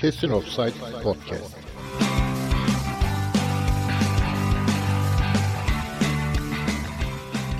[0.00, 1.56] Kesin Offside Podcast.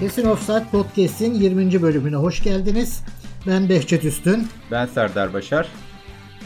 [0.01, 1.83] Kesin Offside Podcast'in 20.
[1.83, 3.05] bölümüne hoş geldiniz.
[3.47, 4.49] Ben Behçet Üstün.
[4.71, 5.69] Ben Serdar Başar.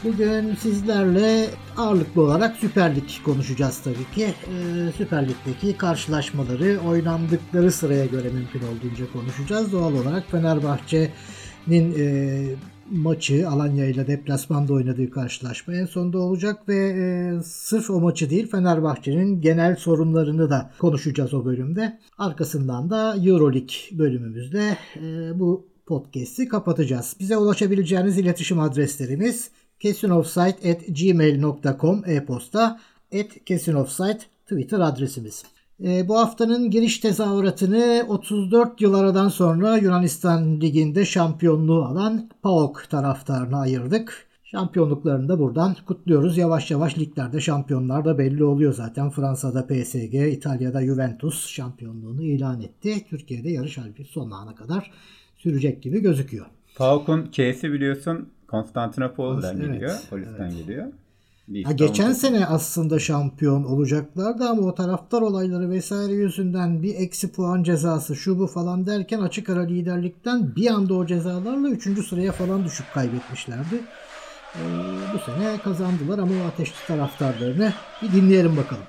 [0.04, 1.46] Bugün sizlerle
[1.76, 4.24] ağırlıklı olarak Süper Lig konuşacağız tabii ki.
[4.24, 9.72] Ee, Süper Lig'deki karşılaşmaları oynandıkları sıraya göre mümkün olduğunca konuşacağız.
[9.72, 12.54] Doğal olarak Fenerbahçe'nin e,
[12.90, 18.50] maçı Alanya ile deplasmanda oynadığı karşılaşma en sonda olacak ve e, sırf o maçı değil
[18.50, 21.98] Fenerbahçe'nin genel sorunlarını da konuşacağız o bölümde.
[22.18, 27.16] Arkasından da Euroleague bölümümüzde e, bu podcast'i kapatacağız.
[27.20, 32.80] Bize ulaşabileceğiniz iletişim adreslerimiz kesinoffsite.gmail.com e-posta
[33.12, 35.44] et kesinoffsite Twitter adresimiz.
[35.82, 43.60] E, bu haftanın giriş tezahüratını 34 yıl aradan sonra Yunanistan Ligi'nde şampiyonluğu alan PAOK taraftarına
[43.60, 44.26] ayırdık.
[44.44, 46.38] Şampiyonluklarını da buradan kutluyoruz.
[46.38, 49.10] Yavaş yavaş liglerde şampiyonlar da belli oluyor zaten.
[49.10, 53.06] Fransa'da PSG, İtalya'da Juventus şampiyonluğunu ilan etti.
[53.10, 54.90] Türkiye'de yarış halbuki son ana kadar
[55.36, 56.46] sürecek gibi gözüküyor.
[56.76, 59.92] PAOK'un K'si biliyorsun Konstantinopol'dan Evet, geliyor.
[60.10, 60.66] Polisten evet.
[60.66, 60.86] geliyor.
[61.64, 67.32] Ha, geçen İstanbul- sene aslında şampiyon olacaklardı ama o taraftar olayları vesaire yüzünden bir eksi
[67.32, 72.02] puan cezası şu bu falan derken açık ara liderlikten bir anda o cezalarla 3.
[72.02, 73.80] sıraya falan düşüp kaybetmişlerdi.
[74.54, 74.58] Ee,
[75.14, 77.72] bu sene kazandılar ama o ateşli taraftarlarını
[78.02, 78.82] bir dinleyelim bakalım.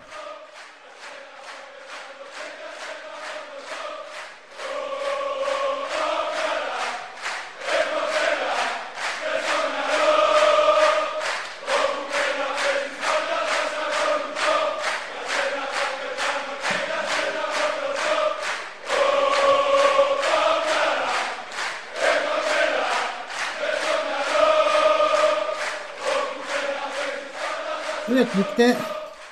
[28.55, 28.75] Ligde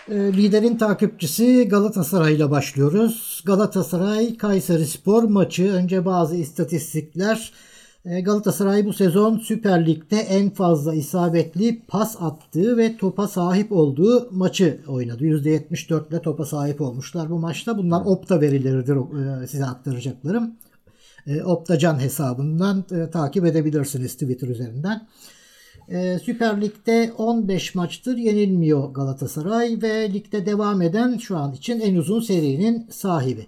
[0.09, 3.43] e, liderin takipçisi Galatasaray ile başlıyoruz.
[3.45, 7.53] Galatasaray Kayseri Spor maçı önce bazı istatistikler.
[8.05, 14.31] E, Galatasaray bu sezon Süper Lig'de en fazla isabetli pas attığı ve topa sahip olduğu
[14.31, 15.23] maçı oynadı.
[15.23, 17.77] %74 ile topa sahip olmuşlar bu maçta.
[17.77, 18.95] Bunlar Opta verileridir
[19.43, 20.55] e, size aktaracaklarım.
[21.27, 25.07] E, Optacan hesabından e, takip edebilirsiniz Twitter üzerinden.
[25.89, 31.95] Ee, Süper Lig'de 15 maçtır yenilmiyor Galatasaray ve ligde devam eden şu an için en
[31.95, 33.47] uzun serinin sahibi.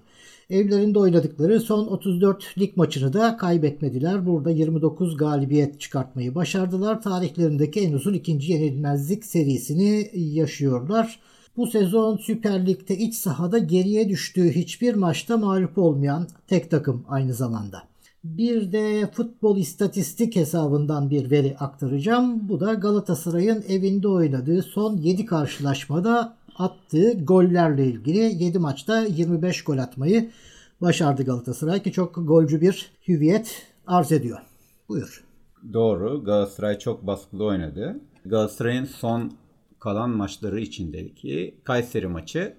[0.49, 4.25] Evlerinde oynadıkları son 34 lig maçını da kaybetmediler.
[4.25, 7.01] Burada 29 galibiyet çıkartmayı başardılar.
[7.01, 11.19] Tarihlerindeki en uzun ikinci yenilmezlik serisini yaşıyorlar.
[11.57, 17.33] Bu sezon Süper Lig'de iç sahada geriye düştüğü hiçbir maçta mağlup olmayan tek takım aynı
[17.33, 17.94] zamanda.
[18.25, 22.49] Bir de futbol istatistik hesabından bir veri aktaracağım.
[22.49, 29.77] Bu da Galatasaray'ın evinde oynadığı son 7 karşılaşmada attığı gollerle ilgili 7 maçta 25 gol
[29.77, 30.31] atmayı
[30.81, 34.39] başardı Galatasaray ki çok golcü bir hüviyet arz ediyor.
[34.89, 35.23] Buyur.
[35.73, 36.23] Doğru.
[36.23, 37.99] Galatasaray çok baskılı oynadı.
[38.25, 39.31] Galatasaray'ın son
[39.79, 42.53] kalan maçları içindeki Kayseri maçı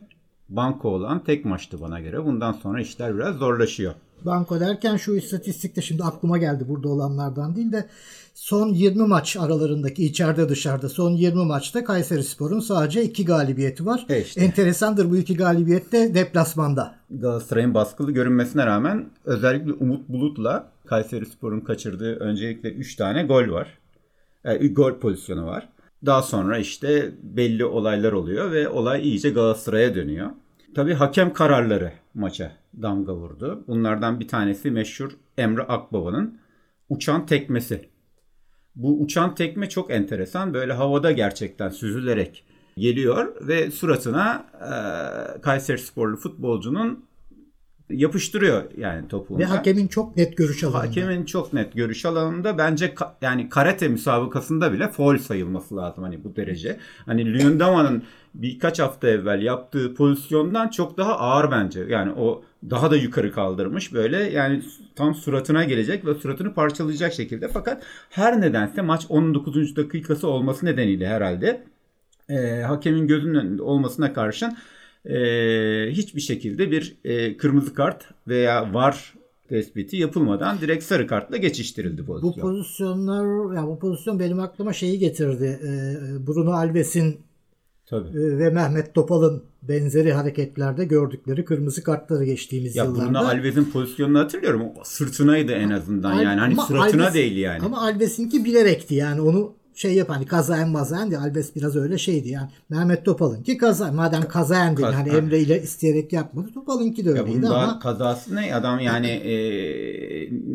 [0.48, 2.24] banko olan tek maçtı bana göre.
[2.24, 3.94] Bundan sonra işler biraz zorlaşıyor.
[4.26, 7.88] Banko derken şu istatistikte şimdi aklıma geldi burada olanlardan değil de
[8.34, 14.06] son 20 maç aralarındaki içeride dışarıda son 20 maçta Kayseri Spor'un sadece 2 galibiyeti var.
[14.08, 14.40] E işte.
[14.40, 16.94] Enteresandır bu iki galibiyet de deplasmanda.
[17.10, 23.78] Galatasaray'ın baskılı görünmesine rağmen özellikle Umut Bulut'la Kayseri Spor'un kaçırdığı öncelikle 3 tane gol var.
[24.44, 25.68] E, gol pozisyonu var.
[26.06, 30.30] Daha sonra işte belli olaylar oluyor ve olay iyice Galatasaray'a dönüyor.
[30.74, 33.64] Tabii hakem kararları maça damga vurdu.
[33.66, 36.38] Bunlardan bir tanesi meşhur Emre Akbaba'nın
[36.88, 37.88] uçan tekmesi.
[38.76, 40.54] Bu uçan tekme çok enteresan.
[40.54, 42.44] Böyle havada gerçekten süzülerek
[42.78, 47.04] geliyor ve suratına e, Kayseri sporlu futbolcunun
[47.90, 49.38] yapıştırıyor yani topu.
[49.38, 50.88] Ve hakemin çok net görüş alanında.
[50.88, 56.24] Hakemin çok net görüş alanında bence ka- yani karate müsabakasında bile foul sayılması lazım hani
[56.24, 56.78] bu derece.
[57.06, 58.02] Hani Luyendama'nın
[58.42, 61.86] birkaç hafta evvel yaptığı pozisyondan çok daha ağır bence.
[61.88, 64.62] Yani o daha da yukarı kaldırmış böyle yani
[64.96, 67.48] tam suratına gelecek ve suratını parçalayacak şekilde.
[67.48, 69.76] Fakat her nedense maç 19.
[69.76, 71.62] dakikası olması nedeniyle herhalde
[72.28, 74.56] e, hakemin gözünün önünde olmasına karşın
[75.04, 75.16] e,
[75.90, 79.14] hiçbir şekilde bir e, kırmızı kart veya var
[79.48, 82.42] tespiti yapılmadan direkt sarı kartla geçiştirildi Bu pozisyon.
[82.42, 85.60] pozisyonlar ya bu pozisyon benim aklıma şeyi getirdi.
[85.62, 87.20] Ee, Bruno Alves'in
[87.86, 88.08] Tabii.
[88.08, 93.08] e, ve Mehmet Topal'ın benzeri hareketlerde gördükleri kırmızı kartları geçtiğimiz Ya yıllarda.
[93.08, 94.62] Bruno Alves'in pozisyonunu hatırlıyorum.
[94.62, 96.40] O sırtınaydı en azından Al- yani.
[96.40, 97.62] Hani suratına Alves- değil yani.
[97.62, 102.28] Ama Alves'inki bilerekti yani onu şey yap hani kazayan mazayan diye Albes biraz öyle şeydi
[102.28, 102.50] yani.
[102.68, 105.16] Mehmet Topal'ın ki kaza madem kazayan değil hani ha.
[105.16, 106.48] Emre ile isteyerek yapmadı.
[106.54, 108.54] Topal'ınki de Ya öyleydi daha ama kazası ne?
[108.54, 109.36] Adam yani e,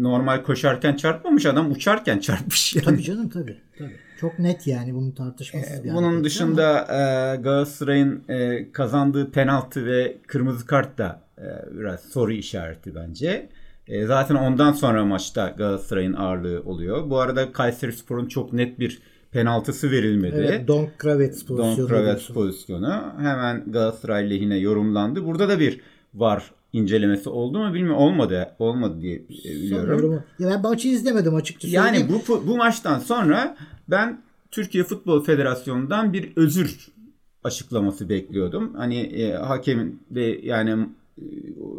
[0.01, 2.75] normal koşarken çarpmamış adam uçarken çarpmış.
[2.75, 2.85] Yani.
[2.85, 3.57] tabii canım tabii.
[3.77, 3.95] tabii.
[4.21, 10.65] Çok net yani bunun tartışmasız bir Bunun dışında e, Galatasaray'ın e, kazandığı penaltı ve kırmızı
[10.65, 11.45] kart da e,
[11.79, 13.49] biraz soru işareti bence.
[13.87, 17.09] E, zaten ondan sonra maçta Galatasaray'ın ağırlığı oluyor.
[17.09, 19.01] Bu arada Kayserispor'un çok net bir
[19.31, 20.45] penaltısı verilmedi.
[20.47, 21.77] Evet, Don Kravets pozisyonu.
[21.77, 25.25] Don Kravets pozisyonu hemen Galatasaray lehine yorumlandı.
[25.25, 25.81] Burada da bir
[26.13, 28.01] var incelemesi oldu mu bilmiyorum.
[28.01, 28.55] Olmadı.
[28.59, 30.23] Olmadı diye e, biliyorum.
[30.39, 31.75] Ya ben maçı izlemedim açıkçası.
[31.75, 32.21] Yani söyleyeyim.
[32.27, 33.57] bu bu maçtan sonra
[33.87, 34.21] ben
[34.51, 36.91] Türkiye Futbol Federasyonu'ndan bir özür
[37.43, 38.73] açıklaması bekliyordum.
[38.75, 40.87] Hani e, hakemin de yani
[41.17, 41.25] e,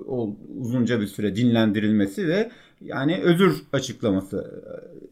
[0.08, 2.50] o uzunca bir süre dinlendirilmesi ve
[2.80, 4.62] yani özür açıklaması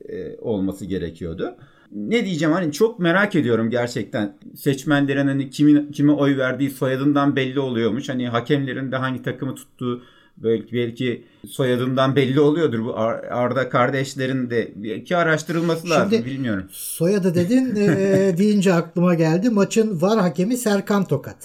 [0.08, 1.56] e, olması gerekiyordu.
[1.94, 4.36] Ne diyeceğim hani çok merak ediyorum gerçekten.
[4.56, 8.08] Seçmenlerin hani kimin kime oy verdiği soyadından belli oluyormuş.
[8.08, 10.02] Hani hakemlerin de hangi takımı tuttuğu
[10.36, 12.84] belki belki soyadından belli oluyordur.
[12.84, 16.64] Bu Ar- Arda kardeşlerin de belki araştırılması lazım Şimdi- bilmiyorum.
[16.70, 19.50] Soyadı dedin e, deyince aklıma geldi.
[19.50, 21.36] Maçın var hakemi Serkan Tokat.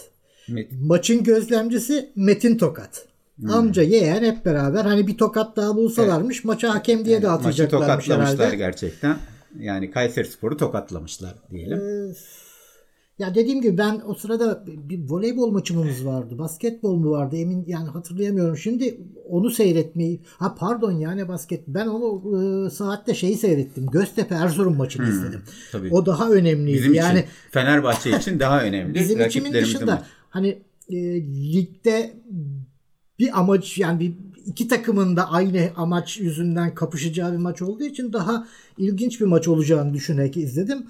[0.49, 3.05] Met- Maçın gözlemcisi Metin Tokat.
[3.39, 3.49] Hmm.
[3.49, 8.05] Amca yeğen hep beraber hani bir tokat daha bulsalarmış maça hakem diye de Maçı atacaklarmış
[8.05, 8.55] tokatlamışlar herhalde.
[8.55, 9.15] gerçekten.
[9.59, 11.81] Yani Kayseri Spor'u tokatlamışlar diyelim.
[13.19, 16.37] Ya dediğim gibi ben o sırada bir voleybol maçımız vardı.
[16.37, 18.57] Basketbol mu vardı emin yani hatırlayamıyorum.
[18.57, 18.97] Şimdi
[19.29, 22.21] onu seyretmeyi ha pardon yani basket ben onu
[22.67, 23.87] e, saatte şeyi seyrettim.
[23.87, 25.39] Göztepe Erzurum maçını izledim.
[25.39, 25.89] Hmm, tabii.
[25.91, 26.77] O daha önemliydi.
[26.77, 28.95] Bizim yani için Fenerbahçe için daha önemli.
[28.95, 30.05] bizim Rakiplerimizin dışında maçı.
[30.29, 30.95] hani e,
[31.53, 32.13] ligde
[33.19, 34.13] bir amaç yani bir
[34.45, 38.47] iki takımın da aynı amaç yüzünden kapışacağı bir maç olduğu için daha
[38.77, 40.85] ilginç bir maç olacağını düşünerek izledim.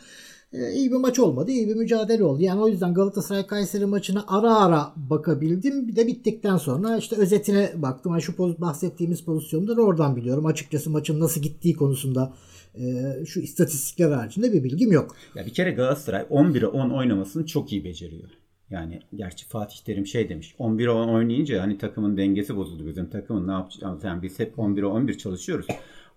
[0.53, 1.51] E, iyi bir maç olmadı.
[1.51, 2.41] iyi bir mücadele oldu.
[2.41, 5.87] Yani o yüzden Galatasaray Kayseri maçına ara ara bakabildim.
[5.87, 8.11] Bir de bittikten sonra işte özetine baktım.
[8.11, 10.45] Yani şu bahsettiğimiz pozisyonları oradan biliyorum.
[10.45, 12.33] Açıkçası maçın nasıl gittiği konusunda
[12.75, 15.15] e, şu istatistikler haricinde bir bilgim yok.
[15.35, 18.29] Ya bir kere Galatasaray 11'e 10 oynamasını çok iyi beceriyor.
[18.69, 20.55] Yani gerçi Fatih Terim şey demiş.
[20.59, 22.87] 11'e 10 oynayınca hani takımın dengesi bozuldu.
[22.87, 24.03] Bizim takımın ne yapacağız?
[24.03, 25.67] Yani biz hep 11'e 11 çalışıyoruz.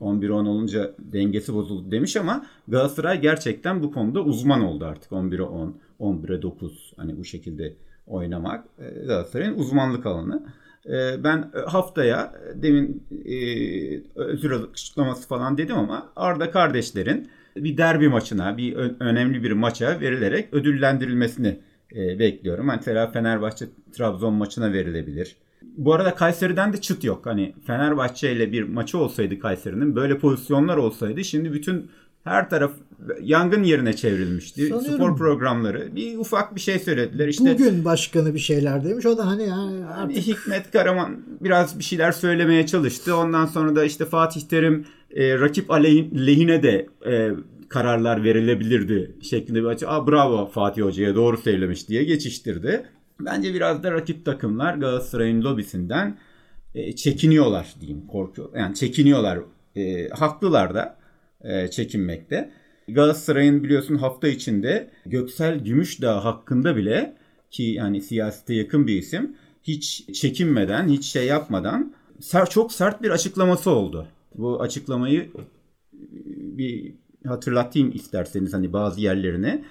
[0.00, 5.12] 11'e 10 olunca dengesi bozuldu demiş ama Galatasaray gerçekten bu konuda uzman oldu artık.
[5.12, 7.74] 11'e 10, 11'e 9 hani bu şekilde
[8.06, 10.42] oynamak e, Galatasaray'ın uzmanlık alanı.
[10.86, 13.36] E, Ben haftaya demin e,
[14.14, 20.54] özür açıklaması falan dedim ama Arda kardeşlerin bir derbi maçına, bir önemli bir maça verilerek
[20.54, 21.58] ödüllendirilmesini
[21.96, 22.67] e, bekliyorum.
[22.67, 25.37] Mesela Fenerbahçe Trabzon maçına verilebilir.
[25.76, 27.26] Bu arada Kayseri'den de çıt yok.
[27.26, 31.90] Hani Fenerbahçe ile bir maçı olsaydı Kayseri'nin böyle pozisyonlar olsaydı şimdi bütün
[32.25, 32.73] her taraf
[33.23, 34.67] yangın yerine çevrilmişti.
[34.69, 37.29] Sanıyorum- Spor programları bir ufak bir şey söylediler.
[37.29, 39.06] İşte Bugün başkanı bir şeyler demiş.
[39.06, 43.17] O da hani yani Hani artık Hikmet Karaman biraz bir şeyler söylemeye çalıştı.
[43.17, 47.31] Ondan sonra da işte Fatih Terim e, rakip aleyhin, lehine de e,
[47.69, 49.88] kararlar verilebilirdi şeklinde bir açı.
[49.88, 52.87] Aa, bravo Fatih Hoca'ya doğru söylemiş diye geçiştirdi.
[53.20, 56.19] Bence biraz da rakip takımlar Galatasaray'ın lobisinden
[56.75, 58.56] e, çekiniyorlar diyeyim korkuyor.
[58.56, 59.38] Yani çekiniyorlar.
[59.76, 60.99] E, haklılar da
[61.44, 62.50] e, çekinmekte.
[62.89, 67.17] Galatasaray'ın biliyorsun hafta içinde Göksel Gümüşdağ hakkında bile
[67.51, 73.10] ki yani siyasete yakın bir isim hiç çekinmeden, hiç şey yapmadan ser, çok sert bir
[73.10, 74.08] açıklaması oldu.
[74.34, 75.41] Bu açıklamayı e,
[76.58, 76.94] bir
[77.29, 79.65] hatırlatayım isterseniz hani bazı yerlerine.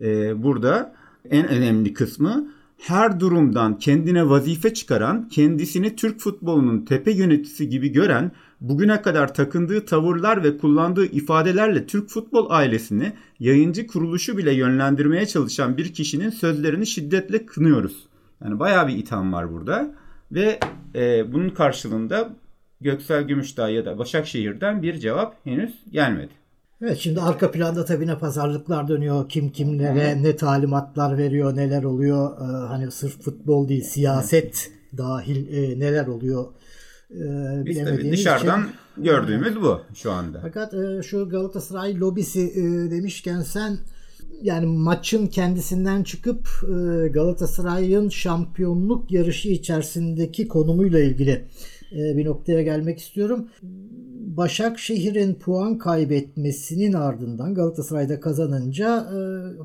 [0.00, 0.94] Ee, burada
[1.30, 8.32] en önemli kısmı her durumdan kendine vazife çıkaran, kendisini Türk futbolunun tepe yöneticisi gibi gören,
[8.60, 15.76] bugüne kadar takındığı tavırlar ve kullandığı ifadelerle Türk futbol ailesini yayıncı kuruluşu bile yönlendirmeye çalışan
[15.76, 18.08] bir kişinin sözlerini şiddetle kınıyoruz.
[18.44, 19.94] Yani bayağı bir itham var burada
[20.32, 20.58] ve
[20.94, 22.36] e, bunun karşılığında
[22.80, 26.32] Göksel Gümüşdağ ya da Başakşehir'den bir cevap henüz gelmedi.
[26.82, 29.28] Evet şimdi arka planda tabii ne pazarlıklar dönüyor.
[29.28, 32.30] Kim kimlere ne talimatlar veriyor, neler oluyor.
[32.40, 36.44] Ee, hani sırf futbol değil, siyaset dahil e, neler oluyor.
[37.10, 39.04] Ee, Biz tabii dışarıdan için.
[39.04, 40.38] gördüğümüz bu şu anda.
[40.42, 43.78] Fakat e, şu Galatasaray lobisi e, demişken sen
[44.42, 51.46] yani maçın kendisinden çıkıp e, Galatasaray'ın şampiyonluk yarışı içerisindeki konumuyla ilgili e,
[51.92, 53.48] bir noktaya gelmek istiyorum.
[54.36, 59.18] Başakşehir'in puan kaybetmesinin ardından Galatasaray'da kazanınca e,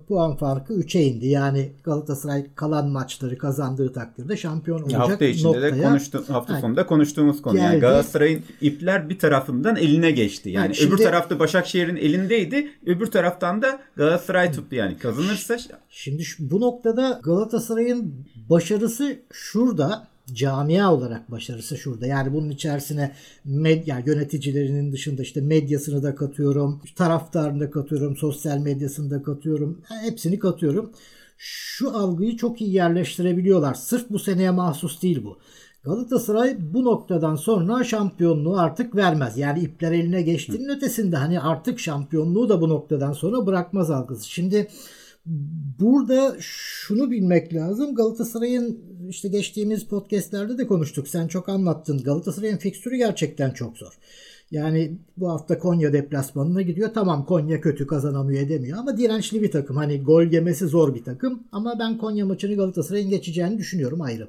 [0.08, 1.27] puan farkı 3'e indi.
[1.27, 5.75] Yani Galatasaray kalan maçları kazandığı takdirde şampiyon olacak hafta içinde noktaya.
[5.75, 7.58] de konuştu, hafta Ha, sonunda konuştuğumuz konu.
[7.58, 7.80] Yani.
[7.80, 10.50] Galatasaray'ın ipler bir tarafından eline geçti.
[10.50, 12.68] Yani Ha, şimdi- öbür tarafta Başakşehir'in elindeydi.
[12.86, 14.75] Öbür taraftan da Galatasaray tuttu.
[14.75, 15.58] Yani kazanırsa
[15.89, 18.13] Şimdi bu noktada Galatasaray'ın
[18.50, 20.12] başarısı şurada.
[20.34, 22.08] Camia olarak başarısı şurada.
[22.08, 23.12] Yani bunun içerisine
[23.46, 26.82] medya yöneticilerinin dışında işte medyasını da katıyorum.
[26.96, 28.18] Taraftarını da katıyorum.
[28.18, 29.82] Sosyal medyasını da katıyorum.
[29.88, 30.92] Hepsini katıyorum.
[31.38, 33.74] Şu algıyı çok iyi yerleştirebiliyorlar.
[33.74, 35.38] Sırf bu seneye mahsus değil bu.
[35.84, 39.38] Galatasaray bu noktadan sonra şampiyonluğu artık vermez.
[39.38, 44.32] Yani ipler eline geçtiğinin ötesinde hani artık şampiyonluğu da bu noktadan sonra bırakmaz algısı.
[44.32, 44.68] Şimdi
[45.80, 47.96] burada şunu bilmek lazım.
[47.96, 51.07] Galatasaray'ın işte geçtiğimiz podcastlerde de konuştuk.
[51.07, 52.03] Sen çok anlattın.
[52.03, 53.98] Galatasaray'ın fikstürü gerçekten çok zor.
[54.51, 56.89] Yani bu hafta Konya deplasmanına gidiyor.
[56.93, 59.77] Tamam Konya kötü kazanamıyor edemiyor ama dirençli bir takım.
[59.77, 61.43] Hani gol yemesi zor bir takım.
[61.51, 64.27] Ama ben Konya maçını Galatasaray'ın geçeceğini düşünüyorum ayrı.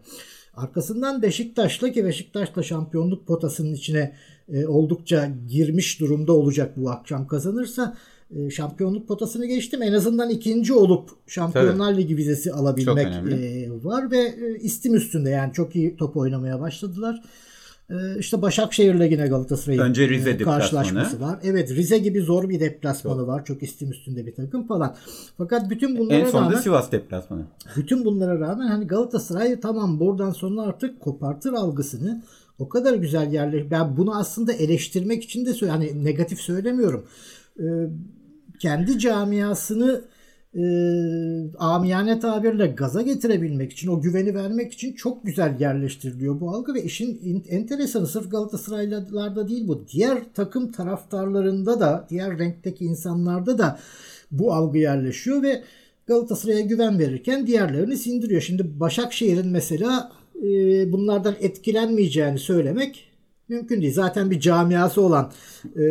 [0.55, 4.13] Arkasından Beşiktaş'la ki Beşiktaş'la şampiyonluk potasının içine
[4.49, 7.97] e, oldukça girmiş durumda olacak bu akşam kazanırsa
[8.51, 9.83] şampiyonluk potasını geçtim.
[9.83, 15.31] En azından ikinci olup Şampiyonlar Ligi vizesi alabilmek Çok e, var ve e, istim üstünde
[15.31, 17.23] yani çok iyi top oynamaya başladılar.
[17.91, 20.61] E, işte Başakşehir'le yine Galatasaray'ın Önce Rize e, deplasmanı.
[20.61, 21.39] karşılaşması var.
[21.43, 23.45] Evet Rize gibi zor bir deplasmanı var.
[23.45, 24.95] Çok istim üstünde bir takım falan.
[25.39, 27.43] Fakat bütün bunlara en sonunda rağmen Sivas deplasmanı.
[27.77, 32.23] bütün bunlara rağmen hani Galatasaray tamam buradan sonra artık kopartır algısını
[32.59, 33.71] o kadar güzel yerler.
[33.71, 37.07] Ben bunu aslında eleştirmek için de hani negatif söylemiyorum.
[38.65, 40.05] Kendi camiasını
[40.55, 40.63] e,
[41.59, 46.83] amiyane tabirle gaza getirebilmek için, o güveni vermek için çok güzel yerleştiriliyor bu algı ve
[46.83, 49.89] işin in- enteresanı sırf Galatasaraylılarda değil bu.
[49.89, 53.79] Diğer takım taraftarlarında da, diğer renkteki insanlarda da
[54.31, 55.63] bu algı yerleşiyor ve
[56.07, 58.41] Galatasaray'a güven verirken diğerlerini sindiriyor.
[58.41, 60.43] Şimdi Başakşehir'in mesela e,
[60.93, 63.11] bunlardan etkilenmeyeceğini söylemek
[63.49, 63.95] mümkün değil.
[63.95, 65.33] Zaten bir camiası olan
[65.77, 65.87] e,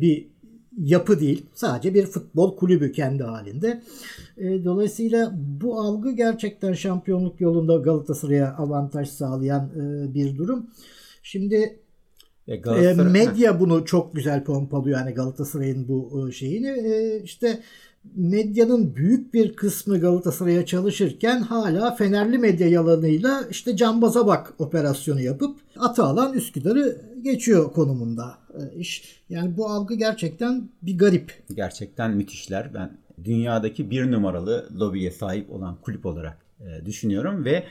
[0.00, 0.37] bir
[0.78, 1.46] yapı değil.
[1.54, 3.82] Sadece bir futbol kulübü kendi halinde.
[4.38, 10.66] E, dolayısıyla bu algı gerçekten şampiyonluk yolunda Galatasaray'a avantaj sağlayan e, bir durum.
[11.22, 11.78] Şimdi
[12.48, 16.74] E, e, Galatasaray- medya bunu çok güzel pompalıyor yani Galatasaray'ın bu şeyini.
[17.24, 17.60] İşte
[18.16, 25.60] medyanın büyük bir kısmı Galatasaray'a çalışırken hala Fenerli medya yalanıyla işte cambaza bak operasyonu yapıp
[25.78, 29.22] atı alan Üsküdar'ı geçiyor konumunda e, iş.
[29.28, 31.42] Yani bu algı gerçekten bir garip.
[31.54, 32.74] gerçekten müthişler.
[32.74, 37.64] Ben dünyadaki bir numaralı lobiye sahip olan kulüp olarak e, düşünüyorum ve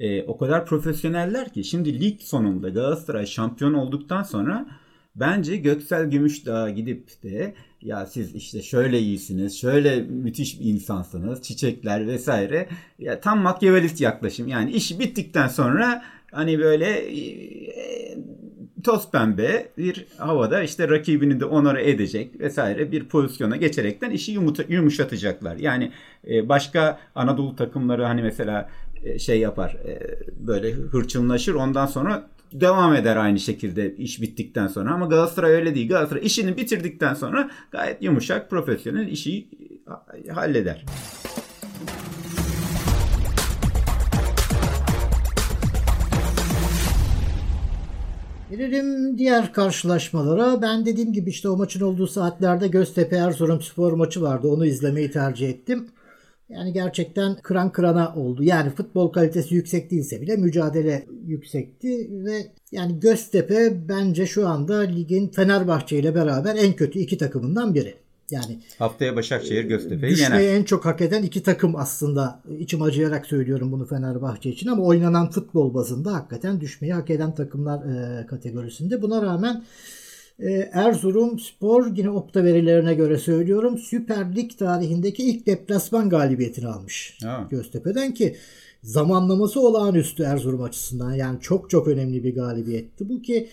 [0.00, 4.66] e, o kadar profesyoneller ki şimdi lig sonunda Galatasaray şampiyon olduktan sonra
[5.16, 12.06] bence Göksel Gümüşdağ'a gidip de ya siz işte şöyle iyisiniz, şöyle müthiş bir insansınız, çiçekler
[12.06, 12.68] vesaire.
[12.98, 14.48] Ya tam makyavelist yaklaşım.
[14.48, 18.18] Yani iş bittikten sonra hani böyle e,
[18.84, 24.38] toz pembe bir havada işte rakibini de onore edecek vesaire bir pozisyona geçerekten işi
[24.68, 25.56] yumuşatacaklar.
[25.56, 25.92] Yani
[26.28, 28.70] e, başka Anadolu takımları hani mesela
[29.04, 34.94] e, şey yapar e, böyle hırçınlaşır ondan sonra devam eder aynı şekilde iş bittikten sonra
[34.94, 35.88] ama Galatasaray öyle değil.
[35.88, 39.48] Galatasaray işini bitirdikten sonra gayet yumuşak profesyonel işi
[40.26, 40.84] e, halleder.
[48.50, 50.62] Gelelim diğer karşılaşmalara.
[50.62, 54.48] Ben dediğim gibi işte o maçın olduğu saatlerde Göztepe Erzurum spor maçı vardı.
[54.48, 55.88] Onu izlemeyi tercih ettim.
[56.48, 58.42] Yani gerçekten kıran kırana oldu.
[58.42, 65.28] Yani futbol kalitesi yüksek değilse bile mücadele yüksekti ve yani Göztepe bence şu anda ligin
[65.28, 67.94] Fenerbahçe ile beraber en kötü iki takımından biri.
[68.30, 70.40] Yani Haftaya Başakşehir Göztepe'yi yener.
[70.40, 72.40] en çok hak eden iki takım aslında.
[72.58, 77.78] İçim acıyarak söylüyorum bunu Fenerbahçe için ama oynanan futbol bazında hakikaten düşmeyi hak eden takımlar
[77.78, 79.02] e, kategorisinde.
[79.02, 79.64] Buna rağmen
[80.72, 87.18] Erzurum Spor yine opta verilerine göre söylüyorum Süper Lig tarihindeki ilk deplasman galibiyetini almış.
[87.22, 87.48] Ha.
[87.50, 88.36] Göztepe'den ki
[88.82, 91.12] zamanlaması olağanüstü Erzurum açısından.
[91.12, 93.08] Yani çok çok önemli bir galibiyetti.
[93.08, 93.48] Bu ki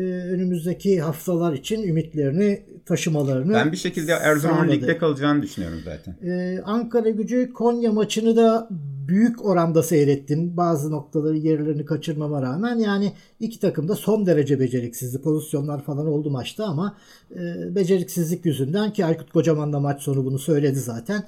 [0.00, 4.72] önümüzdeki haftalar için ümitlerini taşımalarını Ben bir şekilde Erzurum'un sağladı.
[4.72, 6.16] ligde kalacağını düşünüyorum zaten.
[6.28, 8.68] Ee, Ankara gücü Konya maçını da
[9.08, 10.56] büyük oranda seyrettim.
[10.56, 15.22] Bazı noktaları yerlerini kaçırmama rağmen yani iki takım da son derece beceriksizdi.
[15.22, 16.96] Pozisyonlar falan oldu maçta ama
[17.30, 21.22] e, beceriksizlik yüzünden ki Aykut Kocaman da maç sonu bunu söyledi zaten.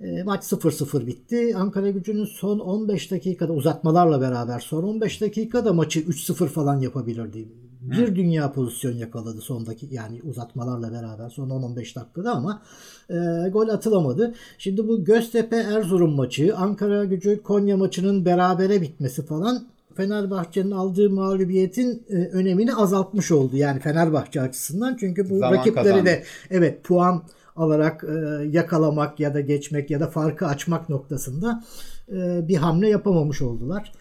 [0.00, 1.56] E, maç 0-0 bitti.
[1.56, 7.48] Ankara gücünün son 15 dakikada uzatmalarla beraber son 15 dakikada maçı 3-0 falan yapabilirdi.
[7.80, 12.62] Bir dünya pozisyon yakaladı sondaki yani uzatmalarla beraber son 10-15 dakikada ama
[13.10, 14.34] e, gol atılamadı.
[14.58, 22.02] Şimdi bu Göztepe Erzurum maçı, Ankara Gücü Konya maçının berabere bitmesi falan Fenerbahçe'nin aldığı mağlubiyetin
[22.10, 23.56] e, önemini azaltmış oldu.
[23.56, 26.06] Yani Fenerbahçe açısından çünkü bu Zaman rakipleri kazandı.
[26.06, 27.22] de evet puan
[27.56, 31.64] alarak e, yakalamak ya da geçmek ya da farkı açmak noktasında
[32.12, 33.92] e, bir hamle yapamamış oldular.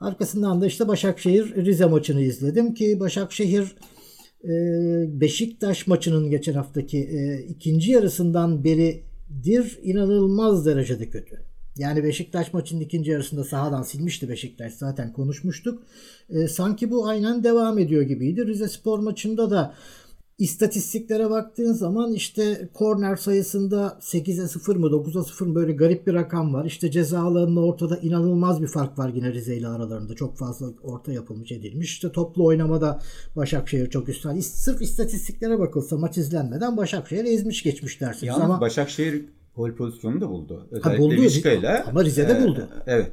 [0.00, 3.76] Arkasından da işte Başakşehir Rize maçını izledim ki Başakşehir
[4.44, 4.50] e,
[5.20, 11.36] Beşiktaş maçının geçen haftaki e, ikinci yarısından beridir inanılmaz derecede kötü.
[11.76, 15.82] Yani Beşiktaş maçının ikinci yarısında sahadan silmişti Beşiktaş zaten konuşmuştuk.
[16.30, 18.46] E, sanki bu aynen devam ediyor gibiydi.
[18.46, 19.74] Rize Spor maçında da
[20.40, 26.14] istatistiklere baktığın zaman işte korner sayısında 8'e 0 mı 9'a 0 mı böyle garip bir
[26.14, 26.64] rakam var.
[26.64, 30.14] İşte ceza alanında ortada inanılmaz bir fark var yine Rize ile aralarında.
[30.14, 31.92] Çok fazla orta yapılmış edilmiş.
[31.92, 32.98] İşte toplu oynamada
[33.36, 34.08] Başakşehir çok.
[34.08, 38.22] İst- Sırf istatistiklere bakılsa maç izlenmeden Başakşehir ezmiş geçmiş dersiniz.
[38.22, 39.24] Yalnız Ama Başakşehir
[39.56, 40.68] gol pozisyonu da buldu.
[40.70, 41.22] Özellikle buldu.
[41.22, 41.84] Vişka'yla.
[41.88, 42.68] Ama Rize'de e, buldu.
[42.86, 43.12] Evet.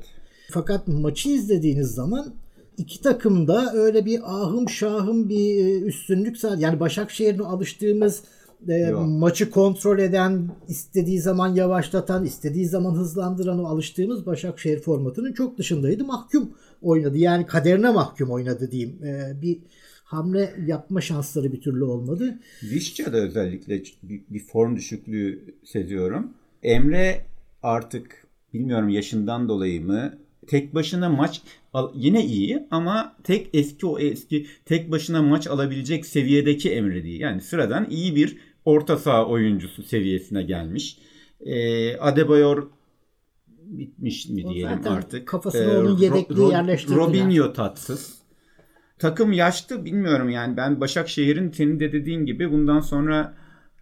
[0.52, 2.34] Fakat maçı izlediğiniz zaman
[2.78, 8.24] iki takım da öyle bir ahım şahım bir e, üstünlük yani Başakşehir'in alıştığımız
[8.68, 9.08] e, Yok.
[9.08, 16.06] maçı kontrol eden, istediği zaman yavaşlatan, istediği zaman hızlandıran o alıştığımız Başakşehir formatının çok dışındaydı.
[16.06, 17.18] Mahkum oynadı.
[17.18, 19.04] Yani kaderine mahkum oynadı diyeyim.
[19.04, 19.60] E, bir
[20.04, 22.40] hamle yapma şansları bir türlü olmadı.
[22.64, 26.34] Vişça'da özellikle bir, bir form düşüklüğü seziyorum.
[26.64, 27.26] Emre
[27.64, 30.18] artık bilmiyorum yaşından dolayı mı
[30.48, 31.42] tek başına maç
[31.96, 37.20] yine iyi ama tek eski o eski tek başına maç alabilecek seviyedeki Emre değil.
[37.20, 40.98] Yani sıradan iyi bir orta saha oyuncusu seviyesine gelmiş.
[41.42, 42.70] Ee, Adebayor
[43.66, 45.28] bitmiş mi O diyelim artık.
[45.28, 46.98] kafasına Ee, onun yedekliği Ro- yerleştirdiler.
[46.98, 48.18] Robinho tatsız.
[49.00, 53.34] Takım yaşlı bilmiyorum yani ben Başakşehir'in senin de dediğin gibi bundan sonra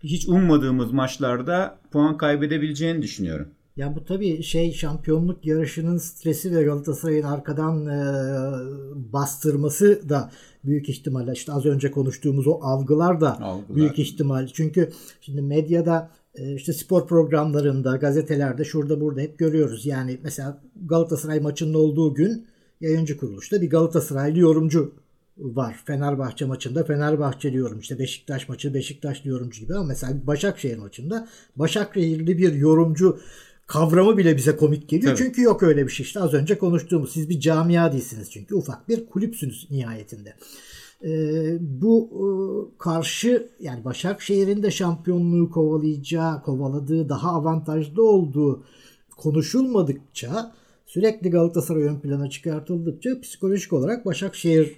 [0.04, 3.48] hiç ummadığımız maçlarda puan kaybedebileceğini düşünüyorum.
[3.76, 8.00] Ya bu tabii şey şampiyonluk yarışının stresi ve Galatasaray'ın arkadan e,
[9.14, 10.32] bastırması da
[10.66, 13.76] büyük ihtimalle işte az önce konuştuğumuz o algılar da Algılar.
[13.76, 14.48] büyük ihtimal.
[14.48, 14.92] Çünkü
[15.22, 16.10] şimdi medyada
[16.56, 19.86] işte spor programlarında, gazetelerde şurada burada hep görüyoruz.
[19.86, 22.48] Yani mesela Galatasaray maçının olduğu gün
[22.82, 24.94] yayıncı kuruluşta bir Galatasaraylı yorumcu
[25.38, 25.76] var.
[25.86, 32.38] Fenerbahçe maçında Fenerbahçeli yorum işte Beşiktaş maçı Beşiktaşlı yorumcu gibi ama mesela Başakşehir maçında Başakşehirli
[32.38, 33.20] bir yorumcu
[33.68, 35.16] kavramı bile bize komik geliyor.
[35.16, 35.26] Tabii.
[35.26, 37.12] Çünkü yok öyle bir şey işte az önce konuştuğumuz.
[37.12, 40.36] Siz bir camia değilsiniz çünkü ufak bir kulüpsünüz nihayetinde.
[41.04, 42.28] Ee, bu e,
[42.78, 48.64] karşı yani Başakşehir'in de şampiyonluğu kovalayacağı, kovaladığı daha avantajlı olduğu
[49.18, 54.76] konuşulmadıkça sürekli Galatasaray ön plana çıkartıldıkça psikolojik olarak Başakşehir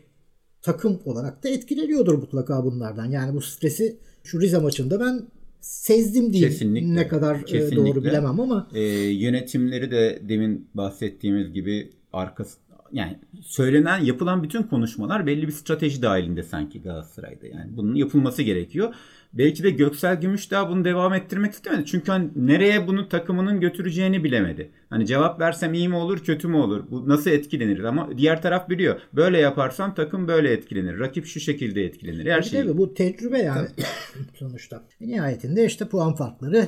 [0.62, 3.06] takım olarak da etkileniyordur mutlaka bunlardan.
[3.06, 5.28] Yani bu stresi şu Rize maçında ben
[5.68, 6.52] sezdim diyeyim.
[6.52, 6.96] Kesinlikle.
[6.96, 7.76] Ne kadar e, Kesinlikle.
[7.86, 12.58] doğru bilemem ama Ee, yönetimleri de demin bahsettiğimiz gibi arkası
[12.94, 17.48] yani söylenen yapılan bütün konuşmalar belli bir strateji dahilinde sanki Galatasaray'da.
[17.48, 18.94] Yani bunun yapılması gerekiyor.
[19.38, 21.86] Belki de Göksel Gümüşdağ bunu devam ettirmek istemedi.
[21.86, 24.72] Çünkü hani nereye bunu takımının götüreceğini bilemedi.
[24.90, 26.84] Hani cevap versem iyi mi olur kötü mü olur?
[26.92, 27.84] Bu nasıl etkilenir?
[27.84, 29.00] Ama diğer taraf biliyor.
[29.14, 31.00] Böyle yaparsam takım böyle etkilenir.
[31.00, 32.32] Rakip şu şekilde etkilenir.
[32.32, 32.62] Her şey.
[32.62, 33.68] Tabii bu tecrübe yani
[34.40, 34.84] sonuçta.
[35.02, 36.68] Nihayetinde işte puan farkları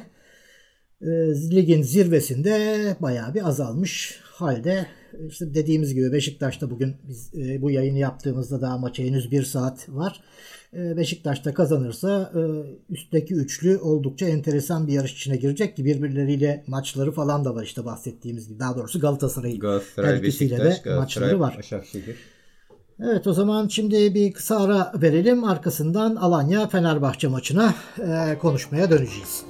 [1.02, 1.08] e,
[1.52, 4.86] ligin zirvesinde bayağı bir azalmış halde.
[5.30, 9.90] İşte dediğimiz gibi Beşiktaş'ta bugün biz e, bu yayını yaptığımızda daha maça henüz bir saat
[9.90, 10.22] var.
[10.74, 12.42] E, Beşiktaş'ta kazanırsa e,
[12.94, 17.86] üstteki üçlü oldukça enteresan bir yarış içine girecek ki birbirleriyle maçları falan da var işte
[17.86, 18.60] bahsettiğimiz gibi.
[18.60, 21.56] Daha doğrusu Galatasaray'ın her Galatasaray, ikisiyle Beşiktaş, de Galatasaray, maçları var.
[21.58, 22.16] Başakşehir.
[23.04, 25.44] Evet o zaman şimdi bir kısa ara verelim.
[25.44, 29.46] Arkasından Alanya Fenerbahçe maçına e, konuşmaya döneceğiz.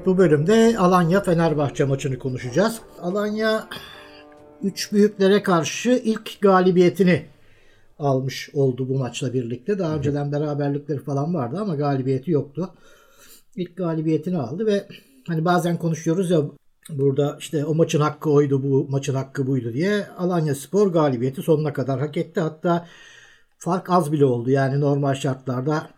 [0.00, 2.80] Evet bu bölümde Alanya Fenerbahçe maçını konuşacağız.
[3.00, 3.68] Alanya
[4.62, 7.26] üç büyüklere karşı ilk galibiyetini
[7.98, 9.78] almış oldu bu maçla birlikte.
[9.78, 12.70] Daha önceden beraberlikleri falan vardı ama galibiyeti yoktu.
[13.56, 14.86] İlk galibiyetini aldı ve
[15.26, 16.40] hani bazen konuşuyoruz ya
[16.90, 21.72] burada işte o maçın hakkı oydu bu maçın hakkı buydu diye Alanya Spor galibiyeti sonuna
[21.72, 22.40] kadar hak etti.
[22.40, 22.86] Hatta
[23.58, 24.50] fark az bile oldu.
[24.50, 25.90] Yani normal şartlarda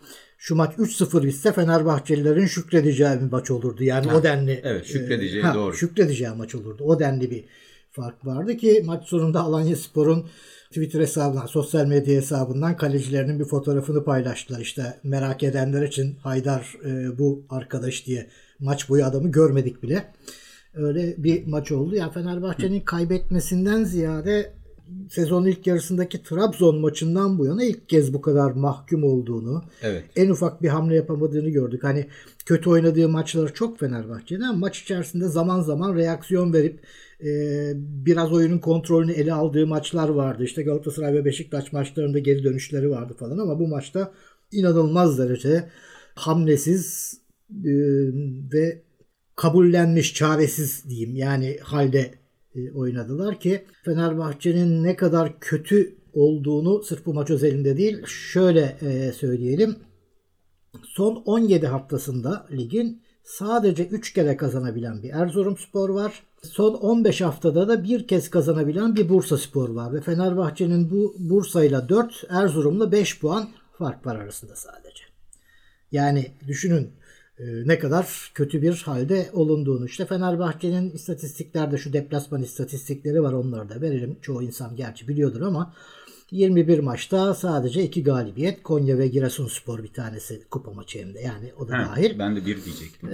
[0.45, 3.85] şu maç 3-0 bitse Fenerbahçelilerin şükredeceği bir maç olurdu.
[3.85, 4.61] Yani Ha, o denli.
[4.65, 5.75] evet, şükredeceği, ha, doğru.
[5.75, 6.85] Şükredeceği maç olurdu.
[6.85, 7.45] O denli bir
[7.91, 10.27] fark vardı ki maç sonunda Alanya Spor'un
[10.69, 14.61] Twitter hesabından, sosyal medya hesabından kalecilerinin bir fotoğrafını paylaştılar.
[14.61, 18.27] İşte merak edenler için Haydar e, bu arkadaş diye
[18.61, 20.13] maç boyu adamı görmedik bile.
[20.75, 21.95] Öyle bir maç oldu.
[21.95, 24.53] Yani Fenerbahçe'nin kaybetmesinden ziyade
[25.11, 30.05] sezonun ilk yarısındaki Trabzon maçından bu yana ilk kez bu kadar mahkum olduğunu, Evet.
[30.17, 31.85] en ufak bir hamle yapamadığını gördük.
[31.85, 32.07] Hani
[32.47, 36.81] kötü oynadığı maçları çok Fenerbahçe'de ama maç içerisinde zaman zaman reaksiyon verip
[37.25, 37.31] e,
[37.77, 40.45] biraz oyunun kontrolünü ele aldığı maçlar vardı.
[40.45, 44.13] İşte Galatasaray ve Beşiktaş maçlarında geri dönüşleri vardı falan ama bu maçta
[44.53, 45.69] inanılmaz derecede
[46.15, 47.15] hamlesiz
[47.51, 47.73] e,
[48.53, 48.83] ve
[49.37, 52.11] kabullenmiş çaresiz diyeyim yani halde
[52.75, 59.77] oynadılar ki Fenerbahçe'nin ne kadar kötü olduğunu sırf bu maç özelinde değil şöyle e, söyleyelim.
[60.85, 66.23] Son 17 haftasında ligin sadece 3 kere kazanabilen bir Erzurumspor var.
[66.43, 71.89] Son 15 haftada da bir kez kazanabilen bir Bursa Spor var ve Fenerbahçe'nin bu Bursa'yla
[71.89, 75.05] 4, Erzurum'la 5 puan fark var arasında sadece.
[75.93, 77.02] Yani düşünün e,
[77.65, 79.87] ne kadar kötü bir halde olunduğunu.
[79.87, 84.17] İşte Fenerbahçe'nin istatistiklerde şu deplasman istatistikleri var onları da verelim.
[84.23, 85.75] Çoğu insan gerçi biliyordur ama
[86.31, 88.63] 21 maçta sadece 2 galibiyet.
[88.63, 92.19] Konya ve Giresunspor bir tanesi kupa maçı hem de yani o da Ha, dahil.
[92.19, 93.09] ben de bir diyecektim.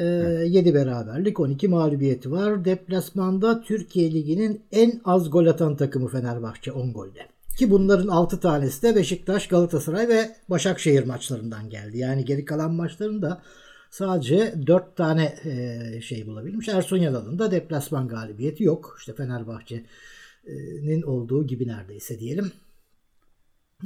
[0.44, 2.64] 7 beraberlik 12 mağlubiyeti var.
[2.64, 7.20] Deplasmanda Türkiye Ligi'nin en az gol atan takımı Fenerbahçe 10 golde.
[7.58, 11.98] Ki bunların 6 tanesi de Beşiktaş, Galatasaray ve Başakşehir maçlarından geldi.
[11.98, 13.42] Yani geri kalan maçlarında
[13.90, 16.68] sadece 4 tane e, şey bulabilmiş.
[16.68, 18.96] Ersun Yanal'ın da deplasman galibiyeti yok.
[18.98, 22.52] İşte Fenerbahçe'nin olduğu gibi neredeyse diyelim.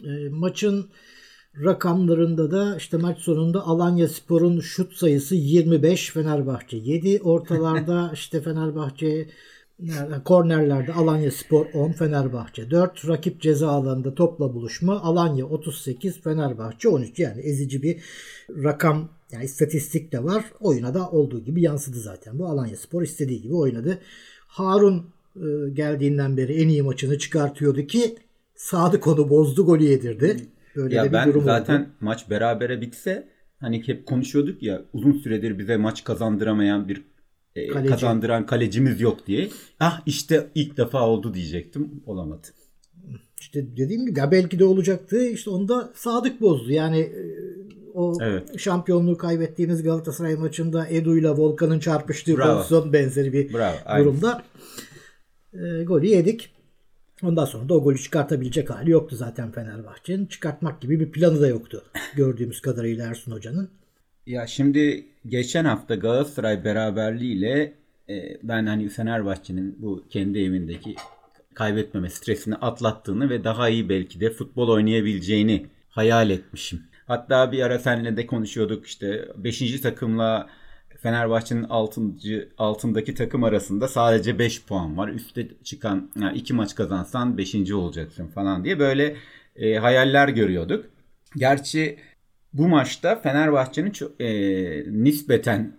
[0.05, 0.91] E, maçın
[1.65, 7.21] rakamlarında da işte maç sonunda Alanya Spor'un şut sayısı 25, Fenerbahçe 7.
[7.23, 9.29] Ortalarda işte Fenerbahçe
[10.25, 13.09] kornerlerde Alanya Spor 10, Fenerbahçe 4.
[13.09, 17.19] Rakip ceza alanında topla buluşma Alanya 38, Fenerbahçe 13.
[17.19, 18.03] Yani ezici bir
[18.51, 20.45] rakam yani istatistik de var.
[20.61, 22.39] Oyuna da olduğu gibi yansıdı zaten.
[22.39, 23.99] Bu Alanya Spor istediği gibi oynadı.
[24.47, 28.17] Harun e, geldiğinden beri en iyi maçını çıkartıyordu ki
[28.55, 30.37] Sadık onu bozdu golü yedirdi.
[30.77, 31.89] Böyle de Ya bir ben durum zaten oldu.
[32.01, 33.29] maç berabere bitse
[33.61, 37.03] hani hep konuşuyorduk ya uzun süredir bize maç kazandıramayan bir
[37.57, 37.89] e, Kaleci.
[37.91, 39.49] kazandıran kalecimiz yok diye.
[39.81, 42.03] Ah işte ilk defa oldu diyecektim.
[42.07, 42.47] Olamadı.
[43.41, 45.27] İşte dediğim gibi ya belki de olacaktı.
[45.27, 46.73] İşte onu da Sadık bozdu.
[46.73, 47.23] Yani e,
[47.95, 48.59] o Evet.
[48.59, 52.57] şampiyonluğu kaybettiğimiz Galatasaray maçında Edu ile Volkan'ın çarpıştığı Bravo.
[52.57, 53.77] pozisyon benzeri bir Bravo.
[53.85, 54.05] Aynen.
[54.05, 54.43] durumda
[55.55, 56.51] e, golü yedik.
[57.23, 60.27] Ondan sonra da o golü çıkartabilecek hali yoktu zaten Fenerbahçe'nin.
[60.27, 61.83] Çıkartmak gibi bir planı da yoktu.
[62.17, 63.71] Gördüğümüz kadarıyla Ersun Hoca'nın.
[64.27, 67.73] Ya şimdi geçen hafta Galatasaray beraberliğiyle
[68.09, 70.95] e, ben hani Fenerbahçe'nin bu kendi evindeki
[71.55, 76.83] kaybetmeme stresini atlattığını ve daha iyi belki de futbol oynayabileceğini hayal etmişim.
[77.07, 79.81] Hatta bir ara seninle de konuşuyorduk işte 5.
[79.81, 80.49] takımla
[81.03, 82.01] Fenerbahçe'nin 6.
[82.59, 85.09] altındaki takım arasında sadece 5 puan var.
[85.09, 87.73] Üste çıkan yani maç kazansan 5.
[87.73, 89.17] olacaksın falan diye böyle
[89.57, 90.85] e, hayaller görüyorduk.
[91.37, 91.99] Gerçi
[92.53, 94.31] bu maçta Fenerbahçe'nin e,
[95.05, 95.73] nispeten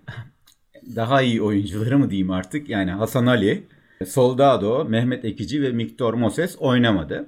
[0.95, 3.63] daha iyi oyuncuları mı diyeyim artık yani Hasan Ali,
[4.05, 7.25] Soldado, Mehmet Ekici ve Miktor Moses oynamadı.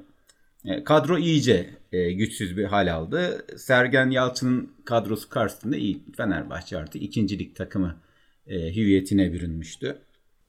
[0.65, 3.45] E, kadro iyice e, güçsüz bir hal aldı.
[3.57, 7.95] Sergen Yalçın'ın kadrosu karşısında iyi Fenerbahçe artık ikincilik takımı
[8.47, 9.97] e, hüviyetine bürünmüştü.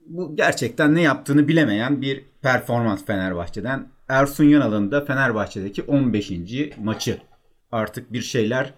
[0.07, 3.89] Bu gerçekten ne yaptığını bilemeyen bir performans Fenerbahçe'den.
[4.09, 6.33] Ersun Yanal'ın da Fenerbahçe'deki 15.
[6.79, 7.19] maçı.
[7.73, 8.75] Artık bir şeyler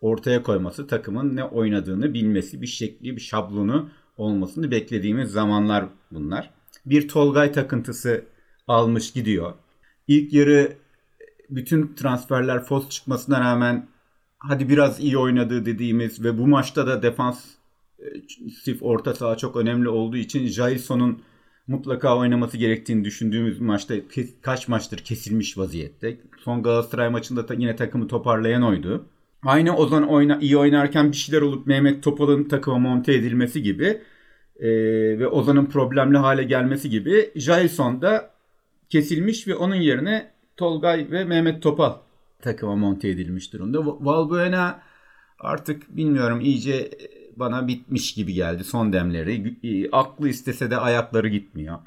[0.00, 6.50] ortaya koyması, takımın ne oynadığını bilmesi, bir şekli, bir şablonu olmasını beklediğimiz zamanlar bunlar.
[6.86, 8.24] Bir Tolgay takıntısı
[8.66, 9.52] almış gidiyor.
[10.08, 10.81] İlk yarı
[11.56, 13.86] bütün transferler fos çıkmasına rağmen
[14.38, 17.44] hadi biraz iyi oynadığı dediğimiz ve bu maçta da defans
[18.62, 21.22] sif orta saha çok önemli olduğu için Jailson'un
[21.66, 23.94] mutlaka oynaması gerektiğini düşündüğümüz maçta
[24.42, 26.16] kaç maçtır kesilmiş vaziyette.
[26.44, 29.06] Son Galatasaray maçında da yine takımı toparlayan oydu.
[29.44, 34.02] aynı Ozan oyna, iyi oynarken bir şeyler olup Mehmet Topal'ın takıma monte edilmesi gibi
[34.60, 34.68] e,
[35.18, 38.30] ve Ozan'ın problemli hale gelmesi gibi Jailson da
[38.90, 41.94] kesilmiş ve onun yerine Tolgay ve Mehmet Topal
[42.42, 43.86] takıma monte edilmiş durumda.
[43.86, 44.82] Valbuena
[45.38, 46.90] artık bilmiyorum iyice
[47.36, 49.56] bana bitmiş gibi geldi son demleri.
[49.62, 51.78] E, aklı istese de ayakları gitmiyor.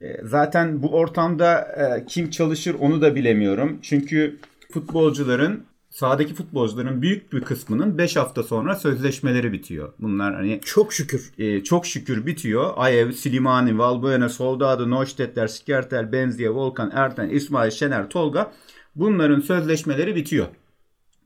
[0.00, 3.78] E, zaten bu ortamda e, kim çalışır onu da bilemiyorum.
[3.82, 4.38] Çünkü
[4.72, 5.64] futbolcuların
[5.98, 9.92] sahadaki futbolcuların büyük bir kısmının 5 hafta sonra sözleşmeleri bitiyor.
[9.98, 12.72] Bunlar hani çok şükür e, çok şükür bitiyor.
[12.76, 18.52] Ayev, Slimani, Valbuena, Soldado, Neustetler, Skertel, Benziye, Volkan, Erten, İsmail, Şener, Tolga
[18.96, 20.46] bunların sözleşmeleri bitiyor.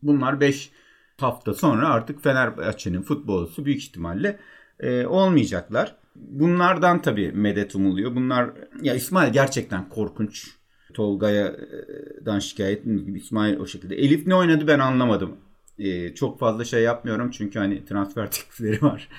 [0.03, 0.71] Bunlar 5
[1.17, 4.39] hafta sonra artık Fenerbahçe'nin futbolcusu büyük ihtimalle
[4.79, 5.95] e, olmayacaklar.
[6.15, 8.15] Bunlardan tabii medet umuluyor.
[8.15, 8.49] Bunlar
[8.81, 10.62] ya İsmail gerçekten korkunç.
[10.93, 13.95] Tolga'dan şikayet gibi İsmail o şekilde.
[13.95, 15.37] Elif ne oynadı ben anlamadım.
[15.79, 19.09] E, çok fazla şey yapmıyorum çünkü hani transfer teklifleri var.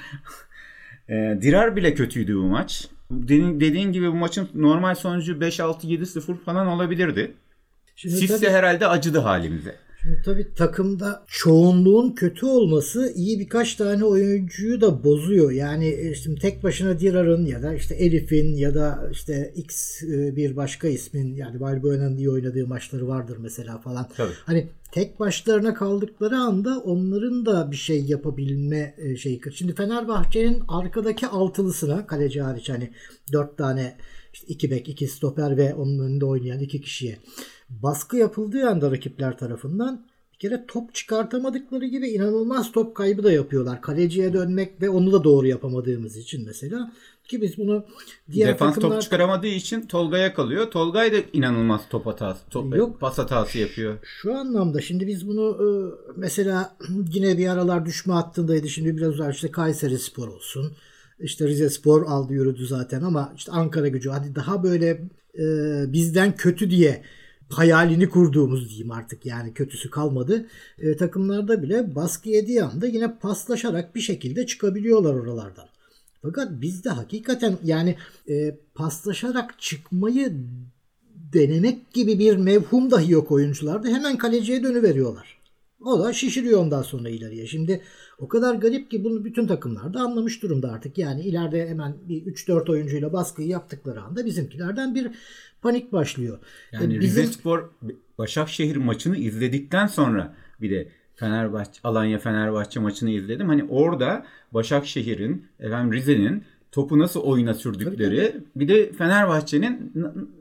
[1.09, 2.89] e, Dirar bile kötüydü bu maç.
[3.11, 7.35] Dediğin, dediğin gibi bu maçın normal sonucu 5-6-7-0 falan olabilirdi.
[7.97, 9.84] Şimdi Sis de herhalde acıdı halimize.
[10.05, 15.51] Şimdi tabii takımda çoğunluğun kötü olması iyi birkaç tane oyuncuyu da bozuyor.
[15.51, 20.37] Yani e, şimdi tek başına Dirar'ın ya da işte Elif'in ya da işte X e,
[20.37, 24.09] bir başka ismin yani Balbuena'nın iyi oynadığı maçları vardır mesela falan.
[24.17, 24.33] Tabii.
[24.45, 29.41] Hani tek başlarına kaldıkları anda onların da bir şey yapabilme e, şeyi.
[29.55, 32.91] Şimdi Fenerbahçe'nin arkadaki altılısına kaleci hariç hani
[33.33, 33.97] dört tane
[34.33, 37.19] işte iki bek, iki stoper ve onun önünde oynayan iki kişiye
[37.71, 43.83] baskı yapıldığı anda rakipler tarafından bir kere top çıkartamadıkları gibi inanılmaz top kaybı da yapıyorlar.
[43.83, 46.93] Kaleciye dönmek ve onu da doğru yapamadığımız için mesela.
[47.29, 47.85] Ki biz bunu
[48.33, 48.95] diğer Defans takımlar...
[48.95, 50.71] top çıkaramadığı için Tolga'ya kalıyor.
[50.71, 53.99] Tolgay da inanılmaz top hatası, top, Yok, pas hatası yapıyor.
[54.03, 55.67] Şu anlamda şimdi biz bunu e,
[56.17, 56.77] mesela
[57.13, 58.69] yine bir aralar düşme hattındaydı.
[58.69, 60.73] Şimdi biraz uzak işte Kayseri Spor olsun.
[61.21, 64.89] İşte Rize Spor aldı yürüdü zaten ama işte Ankara gücü hadi daha böyle
[65.39, 65.45] e,
[65.93, 67.03] bizden kötü diye
[67.49, 70.47] hayalini kurduğumuz diyeyim artık yani kötüsü kalmadı.
[70.79, 75.67] E, takımlarda bile baskı yediği anda yine paslaşarak bir şekilde çıkabiliyorlar oralardan.
[76.23, 77.97] Fakat bizde hakikaten yani
[78.29, 80.33] e, paslaşarak çıkmayı
[81.15, 83.89] denemek gibi bir mevhum dahi yok oyuncularda.
[83.89, 85.44] Hemen kaleciye dönüveriyorlar.
[85.85, 87.47] O da şişiriyor ondan sonra ileriye.
[87.47, 87.81] Şimdi
[88.19, 90.99] o kadar garip ki bunu bütün takımlarda anlamış durumda artık.
[90.99, 95.11] Yani ileride hemen bir 3-4 oyuncuyla baskıyı yaptıkları anda bizimkilerden bir
[95.63, 96.39] panik başlıyor.
[96.73, 97.23] Yani e, Bizim...
[97.23, 97.71] Rize Spor
[98.19, 103.49] Başakşehir maçını izledikten sonra bir de Fenerbahçe Alanya Fenerbahçe maçını izledim.
[103.49, 106.45] Hani orada Başakşehir'in, efendim Rize'nin
[106.75, 109.93] topu nasıl oyuna sürdükleri, bir de Fenerbahçe'nin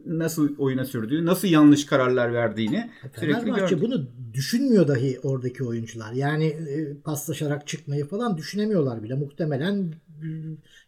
[0.06, 6.14] nasıl oyuna sürdüğü, nasıl yanlış kararlar verdiğini Fenerbahçe bunu düşünmüyor dahi oradaki oyuncular.
[6.14, 9.16] Yani e, paslaşarak çıkmayı falan düşünemiyorlar bile.
[9.16, 9.94] Muhtemelen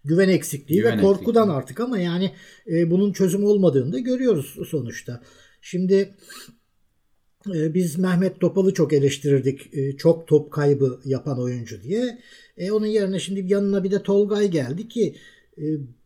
[0.06, 1.58] güven eksikliği güven ve korkudan eksikliği.
[1.58, 2.32] artık ama yani
[2.68, 5.22] e, bunun çözüm olmadığını da görüyoruz sonuçta.
[5.62, 6.16] Şimdi
[7.54, 9.74] e, biz Mehmet Topal'ı çok eleştirirdik.
[9.74, 12.20] E, çok top kaybı yapan oyuncu diye.
[12.58, 15.16] E, onun yerine şimdi yanına bir de Tolgay geldi ki e,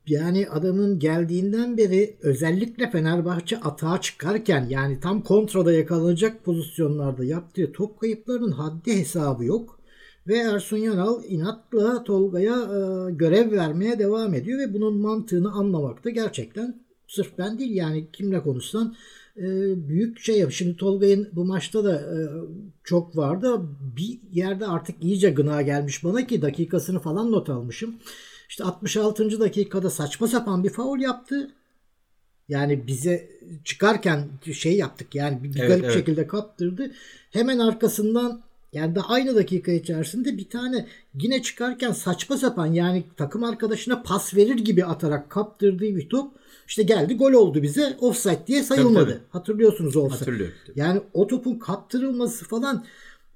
[0.07, 7.99] yani adamın geldiğinden beri özellikle Fenerbahçe atağa çıkarken yani tam kontrada yakalanacak pozisyonlarda yaptığı top
[7.99, 9.79] kayıplarının haddi hesabı yok.
[10.27, 16.83] Ve Ersun Yanal inatla Tolga'ya e, görev vermeye devam ediyor ve bunun mantığını anlamakta gerçekten
[17.07, 18.95] sırf ben değil yani kimle konuşsan
[19.38, 19.43] e,
[19.88, 20.51] büyük şey yap.
[20.51, 22.17] Şimdi Tolga'nın bu maçta da e,
[22.83, 23.62] çok vardı.
[23.97, 27.95] Bir yerde artık iyice gına gelmiş bana ki dakikasını falan not almışım.
[28.49, 29.39] İşte 66.
[29.39, 31.51] dakikada saçma sapan bir faul yaptı.
[32.49, 33.29] Yani bize
[33.65, 35.93] çıkarken şey yaptık yani bir evet, garip evet.
[35.93, 36.91] şekilde kaptırdı.
[37.31, 38.41] Hemen arkasından
[38.73, 40.88] yani de aynı dakika içerisinde bir tane
[41.21, 46.33] yine çıkarken saçma sapan yani takım arkadaşına pas verir gibi atarak kaptırdığı bir top
[46.67, 49.05] işte geldi gol oldu bize offside diye sayılmadı.
[49.05, 49.23] Tabii, tabii.
[49.29, 50.19] Hatırlıyorsunuz offside.
[50.19, 50.55] Hatırlıyorum.
[50.75, 52.85] Yani o topun kaptırılması falan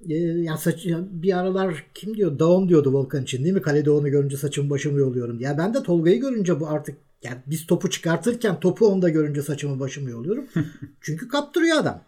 [0.08, 3.62] e, yani saç, bir aralar kim diyor Daum diyordu Volkan için değil mi?
[3.62, 5.40] Kalede onu görünce saçımı başımı yoluyorum.
[5.40, 9.80] Ya ben de Tolga'yı görünce bu artık yani biz topu çıkartırken topu onda görünce saçımı
[9.80, 10.44] başımı yoluyorum.
[11.00, 12.02] Çünkü kaptırıyor adam.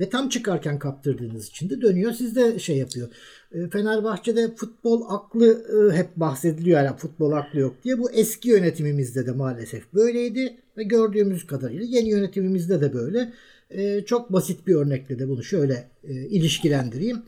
[0.00, 3.08] Ve tam çıkarken kaptırdığınız için de dönüyor sizde şey yapıyor.
[3.52, 7.98] E, Fenerbahçe'de futbol aklı e, hep bahsediliyor yani futbol aklı yok diye.
[7.98, 10.56] Bu eski yönetimimizde de maalesef böyleydi.
[10.76, 13.32] Ve gördüğümüz kadarıyla yeni yönetimimizde de böyle.
[13.70, 17.22] E, çok basit bir örnekle de bunu şöyle ilişkilendireyim.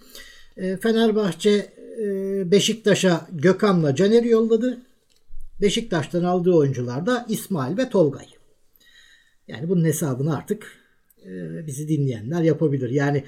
[0.57, 1.73] Fenerbahçe
[2.51, 4.79] Beşiktaş'a Gökhan'la Caner'i yolladı.
[5.61, 8.27] Beşiktaş'tan aldığı oyuncular da İsmail ve Tolgay.
[9.49, 10.73] Yani bunun hesabını artık
[11.27, 12.91] e, bizi dinleyenler yapabilir.
[12.91, 13.25] Yani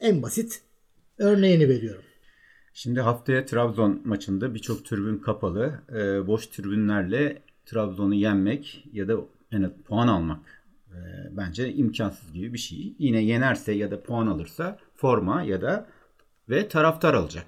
[0.00, 0.62] en basit
[1.18, 2.02] Örneğini veriyorum.
[2.74, 5.82] Şimdi haftaya Trabzon maçında birçok tribün kapalı.
[5.88, 9.16] E, boş tribünlerle Trabzon'u yenmek ya da
[9.50, 10.61] yani puan almak
[10.92, 12.94] e, bence imkansız gibi bir şey.
[12.98, 15.86] Yine yenerse ya da puan alırsa forma ya da
[16.48, 17.46] ve taraftar alacak.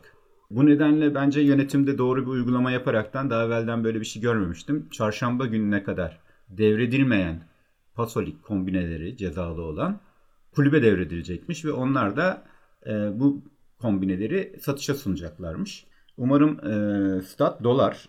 [0.50, 4.88] Bu nedenle bence yönetimde doğru bir uygulama yaparaktan daha evvelden böyle bir şey görmemiştim.
[4.90, 7.42] Çarşamba gününe kadar devredilmeyen
[7.94, 10.00] pasolik kombineleri cezalı olan
[10.54, 12.44] kulübe devredilecekmiş ve onlar da
[12.86, 13.42] e, bu
[13.80, 15.86] kombineleri satışa sunacaklarmış.
[16.16, 18.08] Umarım e, stat dolar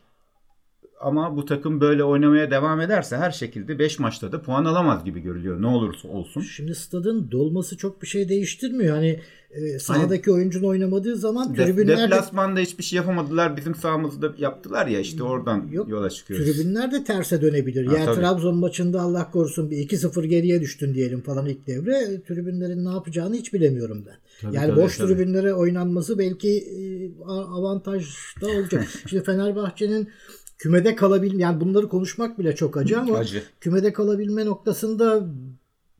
[1.05, 5.19] ama bu takım böyle oynamaya devam ederse her şekilde 5 maçta da puan alamaz gibi
[5.19, 5.61] görülüyor.
[5.61, 6.41] Ne olursa olsun.
[6.41, 8.95] Şimdi stadın dolması çok bir şey değiştirmiyor.
[8.95, 9.19] Hani
[9.51, 13.57] e, sahadaki hani, oyuncunun oynamadığı zaman de, tribünler deplasmanda hiçbir şey yapamadılar.
[13.57, 16.45] Bizim sahamızda yaptılar ya işte oradan yok, yola çıkıyoruz.
[16.45, 17.85] Tribünler de terse dönebilir.
[17.85, 18.15] Ha, tabii.
[18.15, 22.21] Trabzon maçında Allah korusun bir 2-0 geriye düştün diyelim falan ilk devre.
[22.27, 24.15] Tribünlerin ne yapacağını hiç bilemiyorum ben.
[24.41, 25.07] Tabii, yani tabii, boş tabii.
[25.07, 28.87] tribünlere oynanması belki e, avantajda olacak.
[29.09, 30.09] Şimdi Fenerbahçe'nin
[30.57, 33.43] kümede kalabilme yani bunları konuşmak bile çok acı ama acı.
[33.61, 35.27] kümede kalabilme noktasında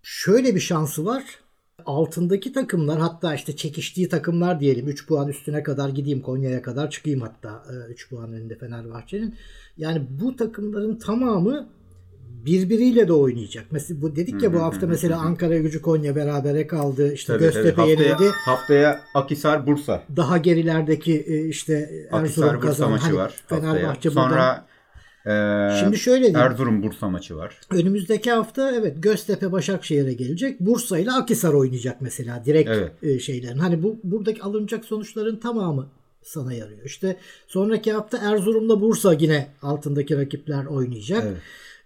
[0.03, 1.23] şöyle bir şansı var.
[1.85, 7.21] Altındaki takımlar hatta işte çekiştiği takımlar diyelim 3 puan üstüne kadar gideyim Konya'ya kadar çıkayım
[7.21, 9.35] hatta 3 e, puan önünde Fenerbahçe'nin.
[9.77, 11.69] Yani bu takımların tamamı
[12.45, 13.65] birbiriyle de oynayacak.
[13.71, 17.13] Mesela bu dedik ya bu hafta mesela Ankara Gücü Konya berabere kaldı.
[17.13, 17.89] İşte tabii, Göztepe tabii.
[17.89, 18.31] Haftaya, yenildi.
[18.45, 20.03] Haftaya Akisar Bursa.
[20.15, 23.33] Daha gerilerdeki e, işte Erzurum Bursa maçı hani var.
[23.47, 24.65] Fenerbahçe Sonra
[25.25, 26.39] ee, Şimdi şöyle diyeyim.
[26.39, 27.59] Erzurum Bursa maçı var.
[27.71, 30.59] Önümüzdeki hafta evet Göztepe Başakşehir'e gelecek.
[30.59, 32.91] Bursa ile Akisar oynayacak mesela direkt evet.
[33.03, 33.57] E, şeylerin.
[33.57, 35.89] Hani bu buradaki alınacak sonuçların tamamı
[36.23, 36.85] sana yarıyor.
[36.85, 37.17] İşte
[37.47, 41.23] sonraki hafta Erzurum'la Bursa yine altındaki rakipler oynayacak.
[41.27, 41.37] Evet.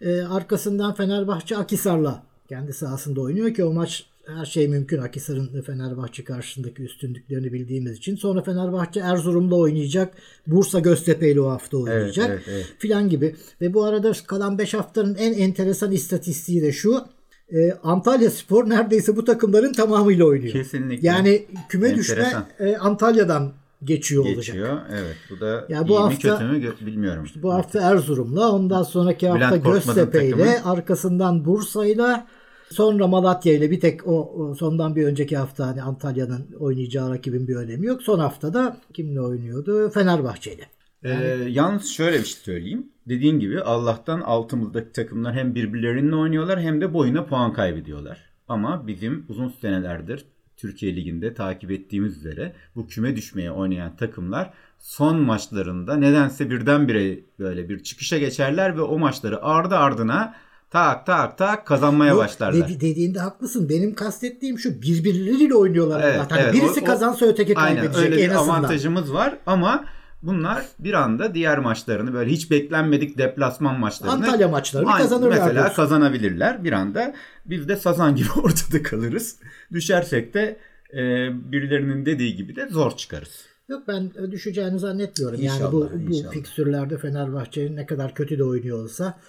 [0.01, 4.05] E, arkasından Fenerbahçe Akisar'la kendi sahasında oynuyor ki o maç
[4.37, 4.97] her şey mümkün.
[4.97, 8.15] Akisar'ın Fenerbahçe karşısındaki üstünlüklerini bildiğimiz için.
[8.15, 10.13] Sonra Fenerbahçe Erzurum'da oynayacak.
[10.47, 12.29] Bursa Göztepe ile o hafta oynayacak.
[12.29, 12.75] Evet, evet, evet.
[12.79, 13.35] Filan gibi.
[13.61, 17.05] Ve bu arada kalan 5 haftanın en enteresan istatistiği de şu.
[17.53, 20.53] E, Antalya Spor neredeyse bu takımların tamamıyla oynuyor.
[20.53, 21.07] Kesinlikle.
[21.07, 22.45] Yani küme enteresan.
[22.59, 24.91] düşme e, Antalya'dan geçiyor, geçiyor olacak.
[24.93, 25.15] Evet.
[25.29, 27.23] Bu da yani bu iyi hafta, mi kötü mü bilmiyorum.
[27.23, 32.25] Işte bu hafta Erzurum'la ondan sonraki hafta Göztepe ile arkasından Bursa ile
[32.71, 37.47] sonra Malatya ile bir tek o, o sondan bir önceki hafta hani Antalya'nın oynayacağı rakibin
[37.47, 38.01] bir önemi yok.
[38.01, 39.89] Son haftada kimle oynuyordu?
[39.89, 40.65] Fenerbahçe ile.
[41.03, 41.23] Yani...
[41.23, 42.87] Ee, yalnız şöyle bir şey söyleyeyim.
[43.07, 48.29] Dediğin gibi Allah'tan altımızdaki takımlar hem birbirleriyle oynuyorlar hem de boyuna puan kaybediyorlar.
[48.47, 50.25] Ama bizim uzun senelerdir
[50.59, 57.69] Türkiye Ligi'nde takip ettiğimiz üzere bu küme düşmeye oynayan takımlar son maçlarında nedense birdenbire böyle
[57.69, 60.35] bir çıkışa geçerler ve o maçları ardı ardına
[60.71, 62.69] tak tak tak kazanmaya Yok, başlarlar.
[62.69, 63.69] Dedi, dediğinde haklısın.
[63.69, 66.01] Benim kastettiğim şu birbirleriyle oynuyorlar.
[66.03, 66.37] Evet, zaten.
[66.37, 69.85] evet, birisi o, kazansa öteki kaybedecek aynen, öyle en bir avantajımız var ama
[70.23, 75.29] bunlar bir anda diğer maçlarını böyle hiç beklenmedik deplasman maçlarını Antalya maçlarını kazanırlar.
[75.29, 75.75] Mesela diyorsun.
[75.75, 77.15] kazanabilirler bir anda.
[77.45, 79.39] Biz de sazan gibi ortada kalırız.
[79.73, 80.57] Düşersek de
[80.93, 80.97] e,
[81.51, 83.45] birilerinin dediği gibi de zor çıkarız.
[83.69, 85.41] Yok ben düşeceğini zannetmiyorum.
[85.41, 89.19] İnşallah, yani bu, bu fikstürlerde Fenerbahçe'nin ne kadar kötü de oynuyor olsa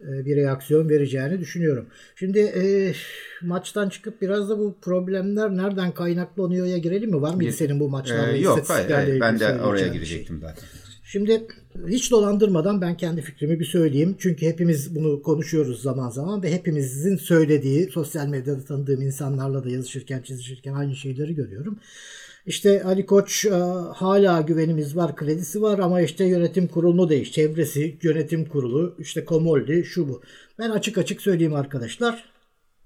[0.00, 1.86] bir reaksiyon vereceğini düşünüyorum.
[2.16, 2.92] Şimdi e,
[3.42, 7.22] maçtan çıkıp biraz da bu problemler nereden kaynaklanıyor'ya girelim mi?
[7.22, 9.20] Var mıydı senin bu maçlarla ee, Yok hayır, hayır.
[9.20, 9.92] ben de oraya şey?
[9.92, 10.48] girecektim şey.
[10.48, 10.64] zaten.
[11.04, 11.46] Şimdi
[11.88, 14.16] hiç dolandırmadan ben kendi fikrimi bir söyleyeyim.
[14.18, 20.22] Çünkü hepimiz bunu konuşuyoruz zaman zaman ve hepimizin söylediği sosyal medyada tanıdığım insanlarla da yazışırken
[20.22, 21.78] çizişirken aynı şeyleri görüyorum.
[22.46, 23.50] İşte Ali Koç e,
[23.94, 27.32] hala güvenimiz var, kredisi var ama işte yönetim kurulunu değiş.
[27.32, 30.22] Çevresi, yönetim kurulu, işte Komoldi, şu bu.
[30.58, 32.24] Ben açık açık söyleyeyim arkadaşlar.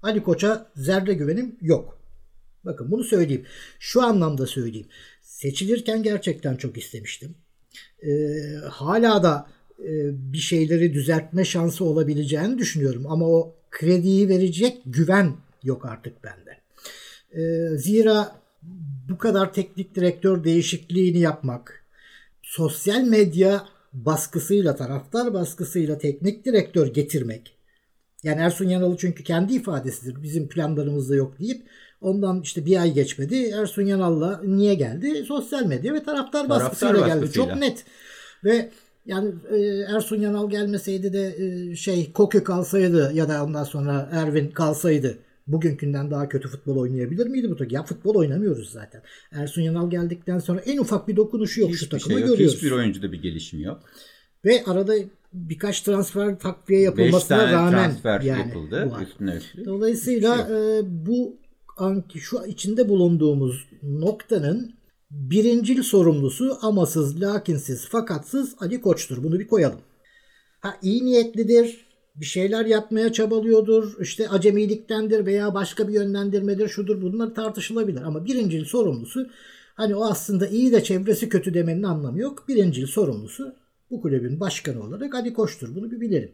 [0.01, 1.99] Ali Koç'a zerre güvenim yok.
[2.65, 3.45] Bakın bunu söyleyeyim.
[3.79, 4.87] Şu anlamda söyleyeyim.
[5.21, 7.35] Seçilirken gerçekten çok istemiştim.
[8.03, 8.09] Ee,
[8.69, 9.47] hala da
[9.79, 9.91] e,
[10.33, 13.05] bir şeyleri düzeltme şansı olabileceğini düşünüyorum.
[13.07, 15.33] Ama o krediyi verecek güven
[15.63, 16.57] yok artık bende.
[17.31, 18.42] Ee, zira
[19.09, 21.85] bu kadar teknik direktör değişikliğini yapmak,
[22.41, 27.57] sosyal medya baskısıyla, taraftar baskısıyla teknik direktör getirmek.
[28.23, 30.23] Yani Ersun Yanal'ı çünkü kendi ifadesidir.
[30.23, 31.67] Bizim planlarımızda yok deyip
[32.01, 33.35] ondan işte bir ay geçmedi.
[33.45, 35.23] Ersun Yanal'la niye geldi?
[35.27, 37.33] Sosyal medya ve taraftar, taraftar baskısıyla, baskısıyla geldi.
[37.33, 37.85] Çok net.
[38.43, 38.69] Ve
[39.05, 39.57] yani e,
[39.95, 46.11] Ersun Yanal gelmeseydi de e, şey Kokü kalsaydı ya da ondan sonra Ervin kalsaydı bugünkünden
[46.11, 47.75] daha kötü futbol oynayabilir miydi bu takım?
[47.75, 49.01] Ya futbol oynamıyoruz zaten.
[49.31, 52.29] Ersun Yanal geldikten sonra en ufak bir dokunuşu yok Hiçbir şu takıma şey yok.
[52.29, 52.55] görüyoruz.
[52.55, 53.79] Hiçbir oyuncuda bir gelişim yok.
[54.45, 54.93] Ve arada
[55.33, 58.91] birkaç transfer takviye yapılmasına rağmen transfer yani yapıldı.
[59.01, 59.39] Üstüne.
[59.65, 61.37] Dolayısıyla şey e, bu
[62.15, 64.75] şu içinde bulunduğumuz noktanın
[65.13, 69.23] Birincil sorumlusu amasız, lakinsiz, fakatsız Ali Koç'tur.
[69.23, 69.79] Bunu bir koyalım.
[70.59, 71.82] Ha iyi niyetlidir,
[72.15, 78.01] bir şeyler yapmaya çabalıyordur, işte acemiliktendir veya başka bir yönlendirmedir, şudur bunlar tartışılabilir.
[78.01, 79.29] Ama birincil sorumlusu
[79.75, 82.47] hani o aslında iyi de çevresi kötü demenin anlamı yok.
[82.47, 83.55] Birincil sorumlusu
[83.91, 85.75] bu kulübün başkanı olarak Ali Koç'tur.
[85.75, 86.31] Bunu bir bilelim.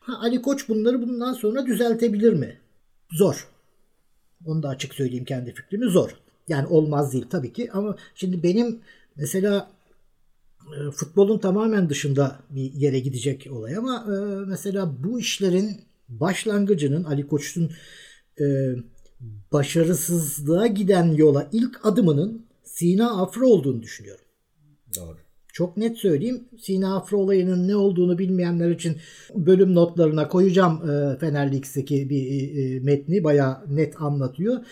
[0.00, 2.56] Ha, Ali Koç bunları bundan sonra düzeltebilir mi?
[3.10, 3.48] Zor.
[4.46, 6.10] Onu da açık söyleyeyim kendi fikrimi zor.
[6.48, 8.78] Yani olmaz değil tabii ki ama şimdi benim
[9.16, 9.70] mesela
[10.76, 17.26] e, futbolun tamamen dışında bir yere gidecek olay ama e, mesela bu işlerin başlangıcının Ali
[17.26, 17.70] Koç'un
[18.40, 18.74] e,
[19.52, 24.24] başarısızlığa giden yola ilk adımının Sina Afra olduğunu düşünüyorum.
[24.96, 25.16] Doğru.
[25.52, 26.44] Çok net söyleyeyim.
[26.60, 28.96] Sina Afra olayının ne olduğunu bilmeyenler için
[29.34, 31.52] bölüm notlarına koyacağım e, Fener
[32.10, 33.24] bir e, metni.
[33.24, 34.64] Baya net anlatıyor.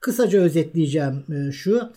[0.00, 1.92] Kısaca özetleyeceğim e, şu.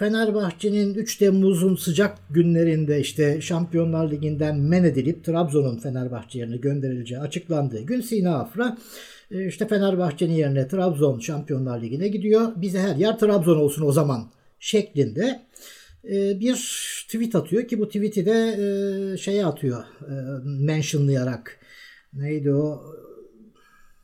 [0.00, 7.80] Fenerbahçe'nin 3 Temmuz'un sıcak günlerinde işte Şampiyonlar Ligi'nden men edilip Trabzon'un Fenerbahçe yerine gönderileceği açıklandığı
[7.82, 8.78] gün Sina Afra
[9.30, 12.52] e, işte Fenerbahçe'nin yerine Trabzon Şampiyonlar Ligi'ne gidiyor.
[12.56, 14.30] Bize her yer Trabzon olsun o zaman
[14.60, 15.42] şeklinde
[16.04, 16.54] e, bir
[17.08, 18.56] tweet atıyor ki bu tweet'i de
[19.12, 19.84] e, şeye atıyor
[20.44, 21.58] mentionlayarak
[22.12, 22.82] neydi o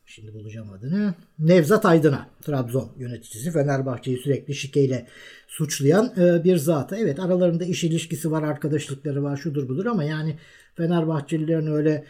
[0.05, 1.13] şimdi bulacağım adını.
[1.39, 5.07] Nevzat Aydın'a Trabzon yöneticisi Fenerbahçe'yi sürekli şikeyle
[5.47, 6.97] suçlayan e, bir zata.
[6.97, 10.35] Evet aralarında iş ilişkisi var, arkadaşlıkları var, şudur budur ama yani
[10.75, 12.03] Fenerbahçelilerin öyle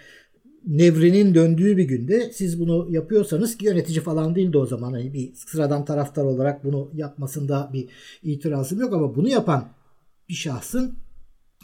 [0.67, 4.91] nevrinin döndüğü bir günde siz bunu yapıyorsanız ki yönetici falan değildi o zaman.
[4.91, 7.89] Hani bir sıradan taraftar olarak bunu yapmasında bir
[8.23, 9.69] itirazım yok ama bunu yapan
[10.29, 10.93] bir şahsın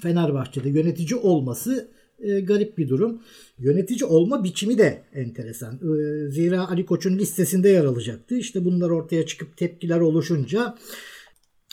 [0.02, 1.88] Fenerbahçe'de yönetici olması
[2.20, 3.22] e, garip bir durum.
[3.60, 5.76] Yönetici olma biçimi de enteresan.
[5.76, 8.36] E, zira Ali Koç'un listesinde yer alacaktı.
[8.36, 10.76] İşte bunlar ortaya çıkıp tepkiler oluşunca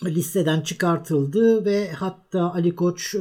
[0.05, 3.19] listeden çıkartıldı ve hatta Ali Koç e,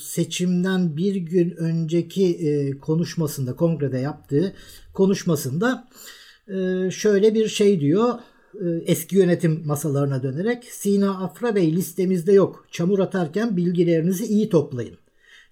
[0.00, 4.52] seçimden bir gün önceki e, konuşmasında kongrede yaptığı
[4.94, 5.88] konuşmasında
[6.48, 8.14] e, şöyle bir şey diyor
[8.84, 12.66] eski yönetim masalarına dönerek Sina Afra Bey listemizde yok.
[12.70, 14.96] Çamur atarken bilgilerinizi iyi toplayın.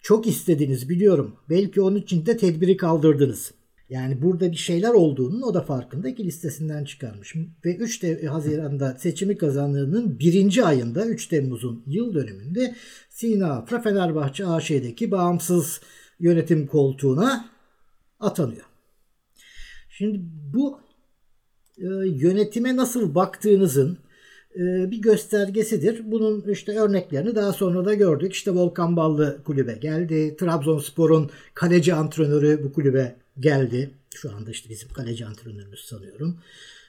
[0.02, 1.36] Çok istediniz biliyorum.
[1.50, 3.52] Belki onun için de tedbiri kaldırdınız.
[3.90, 7.34] Yani burada bir şeyler olduğunun o da farkında ki listesinden çıkarmış.
[7.64, 12.74] Ve 3 Haziran'da seçimi kazandığının birinci ayında 3 Temmuz'un yıl dönümünde
[13.08, 15.80] Sina Afra Fenerbahçe AŞ'deki bağımsız
[16.20, 17.50] yönetim koltuğuna
[18.20, 18.64] atanıyor.
[19.88, 20.20] Şimdi
[20.54, 20.80] bu
[21.78, 23.98] e, yönetime nasıl baktığınızın
[24.54, 26.10] e, bir göstergesidir.
[26.10, 28.32] Bunun işte örneklerini daha sonra da gördük.
[28.32, 30.36] İşte Volkan Ballı kulübe geldi.
[30.36, 33.90] Trabzonspor'un kaleci antrenörü bu kulübe geldi.
[34.14, 36.38] Şu anda işte bizim kaleci antrenörümüz sanıyorum.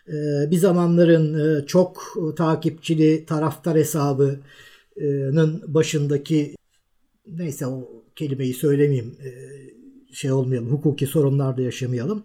[0.08, 6.56] Ee, bir zamanların e, çok takipçili taraftar hesabının başındaki
[7.28, 9.32] neyse o kelimeyi söylemeyeyim e,
[10.14, 12.24] şey olmayalım hukuki sorunlarda yaşamayalım.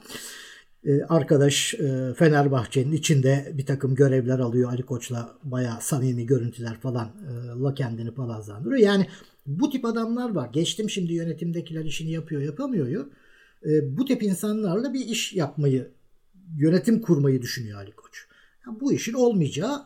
[1.08, 7.10] Arkadaş e, Fenerbahçe'nin içinde bir takım görevler alıyor Ali Koç'la bayağı samimi görüntüler falan
[7.62, 8.80] la kendini palazlandırıyor.
[8.80, 9.06] Yani
[9.46, 10.48] bu tip adamlar var.
[10.52, 13.06] Geçtim şimdi yönetimdekiler işini yapıyor yapamıyor.
[13.64, 15.90] E, bu tip insanlarla bir iş yapmayı,
[16.58, 18.26] yönetim kurmayı düşünüyor Ali Koç.
[18.66, 19.84] Yani bu işin olmayacağı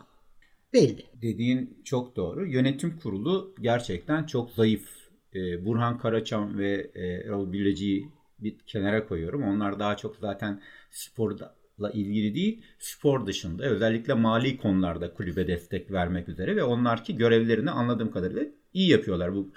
[0.72, 1.06] belli.
[1.22, 2.46] Dediğin çok doğru.
[2.46, 4.88] Yönetim kurulu gerçekten çok zayıf.
[5.34, 8.08] E, Burhan Karaçam ve e, Erol Bileci'yi
[8.38, 9.42] bir kenara koyuyorum.
[9.42, 10.60] Onlar daha çok zaten
[10.90, 17.16] sporla ilgili değil, spor dışında özellikle mali konularda kulübe destek vermek üzere ve onlar ki
[17.16, 18.44] görevlerini anladığım kadarıyla
[18.74, 19.34] iyi yapıyorlar.
[19.34, 19.50] Bu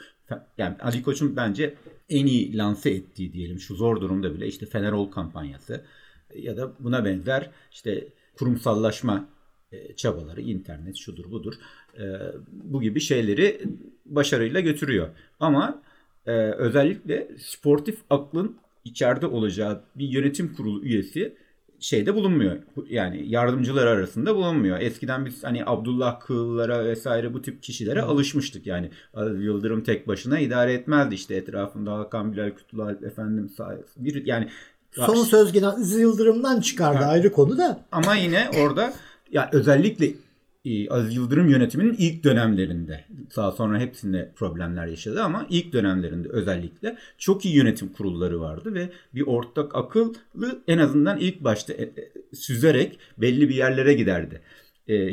[0.57, 1.75] yani Ali Koç'un bence
[2.09, 5.85] en iyi lanse ettiği diyelim şu zor durumda bile işte Fenerol kampanyası
[6.35, 9.29] ya da buna benzer işte kurumsallaşma
[9.71, 11.53] e, çabaları, internet şudur budur
[11.99, 12.03] e,
[12.47, 13.61] bu gibi şeyleri
[14.05, 15.09] başarıyla götürüyor.
[15.39, 15.83] Ama
[16.25, 21.37] e, özellikle sportif aklın içeride olacağı bir yönetim kurulu üyesi
[21.83, 22.57] şeyde bulunmuyor.
[22.89, 24.81] Yani yardımcılar arasında bulunmuyor.
[24.81, 28.09] Eskiden biz hani Abdullah Kığıllara vesaire bu tip kişilere hmm.
[28.09, 28.67] alışmıştık.
[28.67, 33.51] Yani Yıldırım tek başına idare etmezdi işte etrafında Hakan Bilal Kütülalp efendim
[33.97, 34.47] bir yani
[34.91, 35.55] Son söz
[35.99, 37.79] Yıldırım'dan çıkardı yani, ayrı konu da.
[37.91, 38.93] Ama yine orada
[39.31, 40.11] ya özellikle
[40.89, 43.05] Aziz Yıldırım yönetiminin ilk dönemlerinde
[43.35, 48.89] daha sonra hepsinde problemler yaşadı ama ilk dönemlerinde özellikle çok iyi yönetim kurulları vardı ve
[49.15, 51.91] bir ortak akıllı en azından ilk başta e, e,
[52.33, 54.41] süzerek belli bir yerlere giderdi.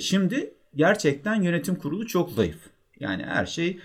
[0.00, 2.58] Şimdi gerçekten yönetim kurulu çok zayıf.
[3.00, 3.78] Yani her şey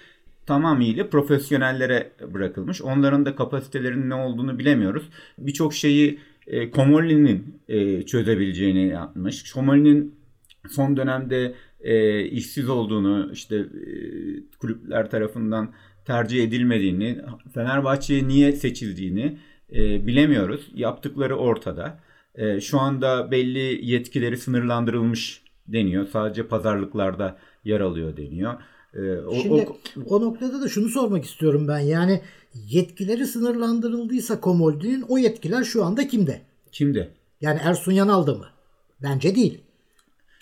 [0.46, 2.82] tamamıyla profesyonellere bırakılmış.
[2.82, 5.10] Onların da kapasitelerinin ne olduğunu bilemiyoruz.
[5.38, 6.20] Birçok şeyi
[6.72, 7.62] Komoli'nin
[8.06, 9.52] çözebileceğini yapmış.
[9.52, 10.16] Komoli'nin
[10.70, 13.66] son dönemde e, işsiz olduğunu, işte e,
[14.60, 15.74] kulüpler tarafından
[16.06, 17.22] tercih edilmediğini,
[17.54, 19.38] Fenerbahçe'ye niye seçildiğini
[19.76, 20.72] e, bilemiyoruz.
[20.74, 22.00] Yaptıkları ortada.
[22.36, 26.08] E, şu anda belli yetkileri sınırlandırılmış deniyor.
[26.08, 28.54] Sadece pazarlıklarda yer alıyor deniyor.
[28.94, 29.68] E, o, Şimdi
[30.08, 31.80] o, o noktada da şunu sormak istiyorum ben.
[31.80, 32.22] Yani
[32.54, 36.42] yetkileri sınırlandırıldıysa Komoldi'nin o yetkiler şu anda kimde?
[36.72, 37.10] Kimde?
[37.42, 38.46] Yani Ersun Yanal'da mı?
[39.04, 39.62] Bence değil.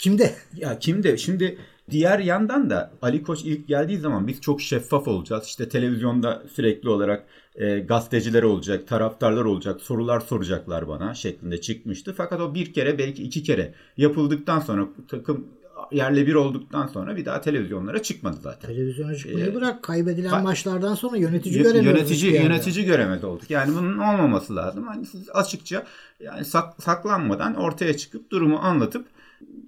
[0.03, 0.35] Kimde?
[0.55, 1.17] Ya kimde?
[1.17, 1.57] Şimdi
[1.91, 5.45] diğer yandan da Ali Koç ilk geldiği zaman biz çok şeffaf olacağız.
[5.45, 7.23] İşte televizyonda sürekli olarak
[7.55, 12.13] e, gazeteciler olacak, taraftarlar olacak, sorular soracaklar bana şeklinde çıkmıştı.
[12.17, 15.47] Fakat o bir kere belki iki kere yapıldıktan sonra takım
[15.91, 18.67] yerle bir olduktan sonra bir daha televizyonlara çıkmadı zaten.
[18.67, 19.83] Televizyona çıkmayı ee, bırak.
[19.83, 21.99] Kaybedilen ka- maçlardan sonra yönetici göremiyoruz.
[21.99, 23.49] Yönetici yönetici göremez olduk.
[23.49, 24.87] Yani bunun olmaması lazım.
[24.87, 25.83] Hani siz açıkça
[26.19, 29.12] yani sak- saklanmadan ortaya çıkıp durumu anlatıp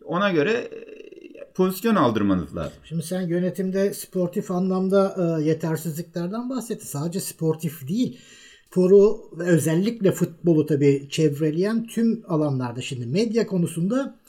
[0.08, 0.70] ona göre e,
[1.54, 2.78] pozisyon aldırmanız lazım.
[2.84, 6.88] Şimdi sen yönetimde sportif anlamda e, yetersizliklerden bahsetti.
[6.88, 8.20] Sadece sportif değil.
[8.76, 14.20] Sporu özellikle futbolu tabii çevreleyen tüm alanlarda şimdi medya konusunda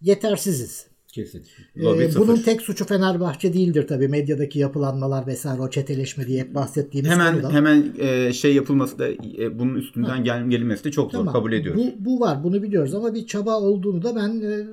[0.00, 0.86] yetersiziz.
[1.12, 1.42] Kesin.
[1.76, 4.08] Ee, bunun tek suçu Fenerbahçe değildir tabii.
[4.08, 7.52] Medyadaki yapılanmalar vesaire o çeteleşme diye hep bahsettiğimiz hemen konuda.
[7.52, 11.26] hemen e, şey yapılması da e, bunun üstünden gel, gelinmesi de çok tamam.
[11.26, 11.82] zor kabul ediyoruz.
[11.82, 14.66] Bu, bu var bunu biliyoruz ama bir çaba olduğunu da ben e,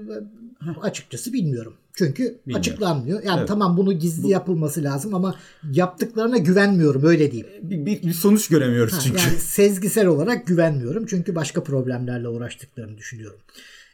[0.82, 1.74] açıkçası bilmiyorum.
[1.94, 2.56] Çünkü Bilmiyorum.
[2.60, 3.24] açıklanmıyor.
[3.24, 3.48] Yani evet.
[3.48, 4.30] tamam bunu gizli bu...
[4.30, 5.36] yapılması lazım ama
[5.72, 7.48] yaptıklarına güvenmiyorum öyle diyeyim.
[7.62, 9.20] Bir, bir, bir sonuç göremiyoruz ha, çünkü.
[9.20, 11.06] Yani sezgisel olarak güvenmiyorum.
[11.06, 13.40] Çünkü başka problemlerle uğraştıklarını düşünüyorum.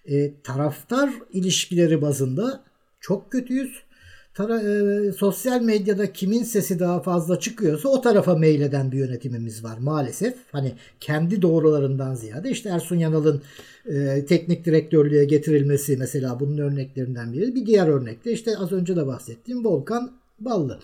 [0.05, 2.63] E, taraftar ilişkileri bazında
[2.99, 3.83] çok kötüyüz.
[4.33, 9.77] Tara, e, sosyal medyada kimin sesi daha fazla çıkıyorsa o tarafa meyleden bir yönetimimiz var
[9.77, 10.35] maalesef.
[10.51, 13.41] Hani kendi doğrularından ziyade işte Ersun Yanal'ın
[13.85, 17.55] e, teknik direktörlüğe getirilmesi mesela bunun örneklerinden biri.
[17.55, 20.79] Bir diğer örnek de işte az önce de bahsettiğim Volkan Ballı.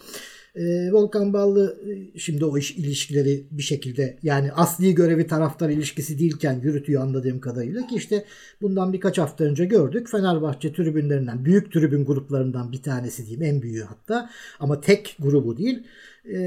[0.58, 6.20] E, Volkan Ballı e, şimdi o iş ilişkileri bir şekilde yani asli görevi taraftar ilişkisi
[6.20, 8.26] değilken yürütüyor anladığım kadarıyla ki işte
[8.62, 10.10] bundan birkaç hafta önce gördük.
[10.10, 14.30] Fenerbahçe tribünlerinden büyük tribün gruplarından bir tanesi diyeyim en büyüğü hatta
[14.60, 15.84] ama tek grubu değil
[16.26, 16.38] e,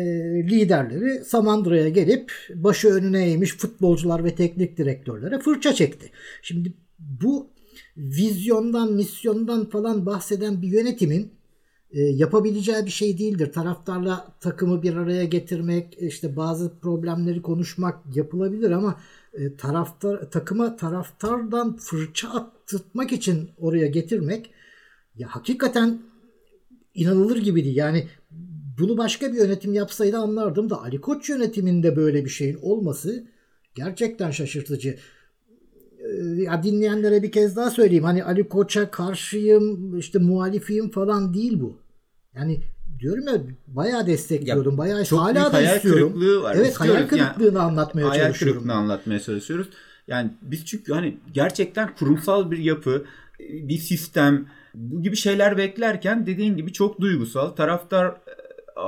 [0.50, 6.11] liderleri Samandıra'ya gelip başı önüne eğmiş futbolcular ve teknik direktörlere fırça çekti.
[6.42, 7.50] Şimdi bu
[7.96, 11.39] vizyondan, misyondan falan bahseden bir yönetimin
[11.93, 13.53] e, yapabileceği bir şey değildir.
[13.53, 19.01] Taraftarla takımı bir araya getirmek, işte bazı problemleri konuşmak yapılabilir ama
[19.34, 24.51] e, taraftar takıma taraftardan fırça attırmak için oraya getirmek
[25.16, 26.03] ya hakikaten
[26.95, 27.76] inanılır gibi değil.
[27.76, 28.09] Yani
[28.78, 33.26] bunu başka bir yönetim yapsaydı anlardım da Ali Koç yönetiminde böyle bir şeyin olması
[33.74, 34.99] gerçekten şaşırtıcı.
[35.99, 38.05] Ee, ya dinleyenlere bir kez daha söyleyeyim.
[38.05, 41.79] Hani Ali Koç'a karşıyım, işte muhalifiyim falan değil bu.
[42.36, 42.60] Yani
[42.98, 43.34] diyorum ya
[43.66, 44.78] bayağı destekliyordum.
[44.78, 46.12] Bayağı çok hala da hayal istiyorum.
[46.12, 46.56] Kırıklığı var.
[46.58, 48.56] Evet hayal kırıklığını yani, anlatmaya hayal çalışıyorum.
[48.56, 49.68] Hayal kırıklığını anlatmaya çalışıyoruz.
[50.08, 53.04] Yani biz çünkü hani gerçekten kurumsal bir yapı,
[53.40, 57.50] bir sistem bu gibi şeyler beklerken dediğin gibi çok duygusal.
[57.50, 58.16] Taraftar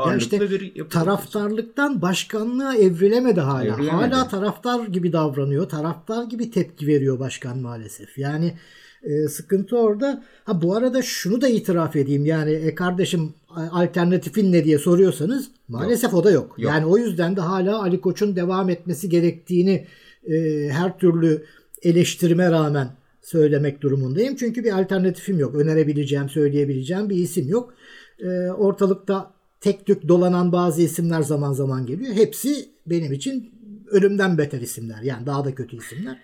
[0.07, 3.64] ya işte bir taraftarlıktan başkanlığa evrilemedi hala.
[3.64, 3.90] Evrilemedi.
[4.14, 5.68] Hala taraftar gibi davranıyor.
[5.68, 8.18] Taraftar gibi tepki veriyor başkan maalesef.
[8.18, 8.55] Yani
[9.03, 10.23] e, sıkıntı orada.
[10.45, 12.27] Ha bu arada şunu da itiraf edeyim.
[12.27, 13.35] Yani e, kardeşim
[13.71, 16.21] alternatifin ne diye soruyorsanız maalesef yok.
[16.21, 16.55] o da yok.
[16.59, 16.73] yok.
[16.73, 19.87] Yani o yüzden de hala Ali Koç'un devam etmesi gerektiğini
[20.29, 21.45] e, her türlü
[21.83, 22.89] eleştirime rağmen
[23.23, 24.37] söylemek durumundayım.
[24.37, 25.55] Çünkü bir alternatifim yok.
[25.55, 27.75] Önerebileceğim, söyleyebileceğim bir isim yok.
[28.19, 29.31] E, ortalıkta
[29.61, 32.15] tek tük dolanan bazı isimler zaman zaman geliyor.
[32.15, 33.51] Hepsi benim için
[33.91, 35.03] ölümden beter isimler.
[35.03, 36.19] Yani daha da kötü isimler.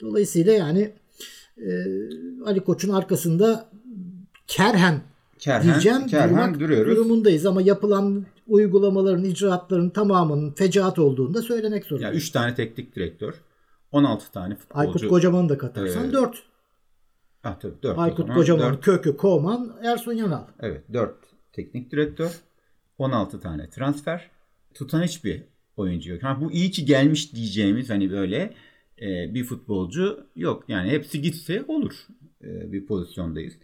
[0.00, 0.92] Dolayısıyla yani
[1.66, 1.70] e,
[2.44, 3.68] Ali Koç'un arkasında
[4.46, 5.00] kerhen,
[5.38, 6.96] kerhen diyeceğim kerhen duruyoruz.
[6.96, 12.14] durumundayız ama yapılan uygulamaların, icraatların tamamının fecaat olduğunu da söylemek zorundayız.
[12.14, 13.34] Yani 3 tane teknik direktör,
[13.92, 14.88] 16 tane futbolcu.
[14.88, 16.42] Aykut Kocaman'ı da katarsan ee, 4.
[17.44, 17.98] Ah tabii 4.
[17.98, 18.84] Aykut Kocaman, 4.
[18.84, 20.42] Kökü, Koman, Ersun Yanal.
[20.60, 21.14] Evet 4
[21.52, 22.40] teknik direktör.
[22.98, 24.30] 16 tane transfer.
[24.74, 25.42] Tutan hiçbir
[25.76, 26.22] oyuncu yok.
[26.22, 28.54] Ha, bu iyi ki gelmiş diyeceğimiz hani böyle
[29.00, 30.64] e, bir futbolcu yok.
[30.68, 32.06] Yani hepsi gitse olur
[32.44, 33.54] e, bir pozisyondayız.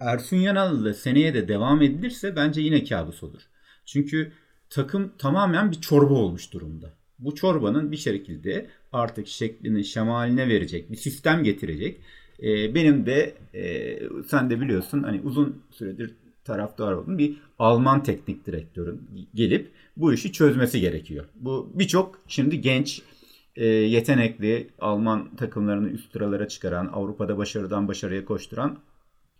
[0.00, 3.42] Ersun Yanal'la seneye de devam edilirse bence yine kabus olur.
[3.84, 4.32] Çünkü
[4.70, 6.94] takım tamamen bir çorba olmuş durumda.
[7.18, 12.00] Bu çorbanın bir şekilde artık şeklini şemaline verecek bir sistem getirecek.
[12.42, 17.18] E, benim de e, sen de biliyorsun hani uzun süredir taraftar oldum.
[17.18, 21.24] Bir Alman teknik direktörün gelip bu işi çözmesi gerekiyor.
[21.34, 23.02] Bu birçok şimdi genç
[23.56, 28.78] e, yetenekli Alman takımlarını üst sıralara çıkaran, Avrupa'da başarıdan başarıya koşturan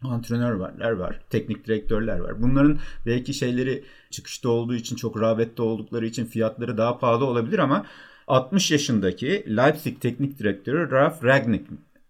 [0.02, 2.42] antrenörler var, teknik direktörler var.
[2.42, 7.86] Bunların belki şeyleri çıkışta olduğu için çok rağbette oldukları için fiyatları daha pahalı olabilir ama
[8.26, 11.64] 60 yaşındaki Leipzig teknik direktörü Ralf Ragnick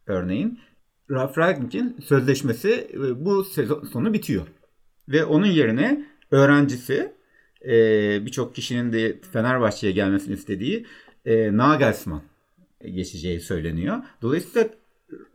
[0.07, 0.61] örneğin
[1.11, 4.47] Ralf Ragnick'in sözleşmesi e, bu sezon sonu bitiyor.
[5.09, 7.13] Ve onun yerine öğrencisi
[7.65, 7.73] e,
[8.27, 10.87] birçok kişinin de Fenerbahçe'ye gelmesini istediği
[11.27, 12.23] e, Nagelsmann
[12.95, 13.97] geçeceği söyleniyor.
[14.23, 14.69] Dolayısıyla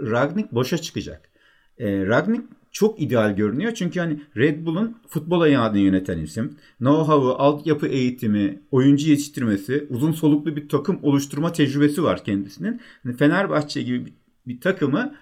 [0.02, 1.30] Ragnick boşa çıkacak.
[1.78, 3.74] E, Ragnick çok ideal görünüyor.
[3.74, 6.58] Çünkü hani Red Bull'un futbol ayağını yöneten isim.
[6.80, 12.82] Know-how'ı, altyapı eğitimi, oyuncu yetiştirmesi, uzun soluklu bir takım oluşturma tecrübesi var kendisinin.
[13.04, 14.14] Hani Fenerbahçe gibi bir,
[14.48, 15.16] bir takımı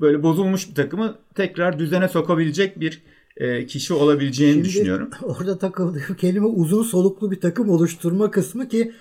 [0.00, 3.02] böyle bozulmuş bir takımı tekrar düzene sokabilecek bir
[3.36, 5.10] e, kişi olabileceğini Şimdi, düşünüyorum.
[5.22, 8.92] Orada takıldığı kelime uzun soluklu bir takım oluşturma kısmı ki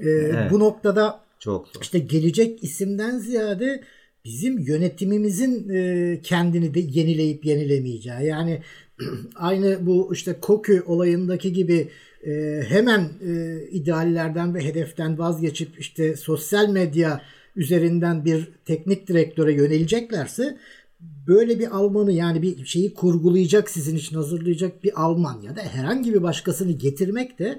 [0.00, 0.50] e, evet.
[0.50, 1.82] bu noktada çok zor.
[1.82, 3.82] işte gelecek isimden ziyade
[4.24, 8.26] bizim yönetimimizin e, kendini de yenileyip yenilemeyeceği.
[8.26, 8.62] Yani
[9.34, 11.88] aynı bu işte Kokü olayındaki gibi
[12.26, 17.20] e, hemen e, ideallerden ve hedeften vazgeçip işte sosyal medya
[17.56, 20.58] üzerinden bir teknik direktöre yöneleceklerse
[21.00, 26.14] böyle bir Almanı yani bir şeyi kurgulayacak sizin için hazırlayacak bir Alman ya da herhangi
[26.14, 27.58] bir başkasını getirmek de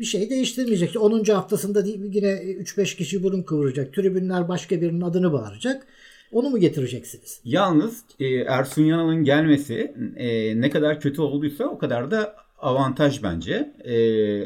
[0.00, 1.02] bir şey değiştirmeyecek.
[1.02, 1.24] 10.
[1.24, 3.94] haftasında yine 3-5 kişi burun kıvıracak.
[3.94, 5.86] Tribünler başka birinin adını bağıracak.
[6.32, 7.40] Onu mu getireceksiniz?
[7.44, 13.74] Yalnız e, Ersun Yanal'ın gelmesi e, ne kadar kötü olduysa o kadar da avantaj bence.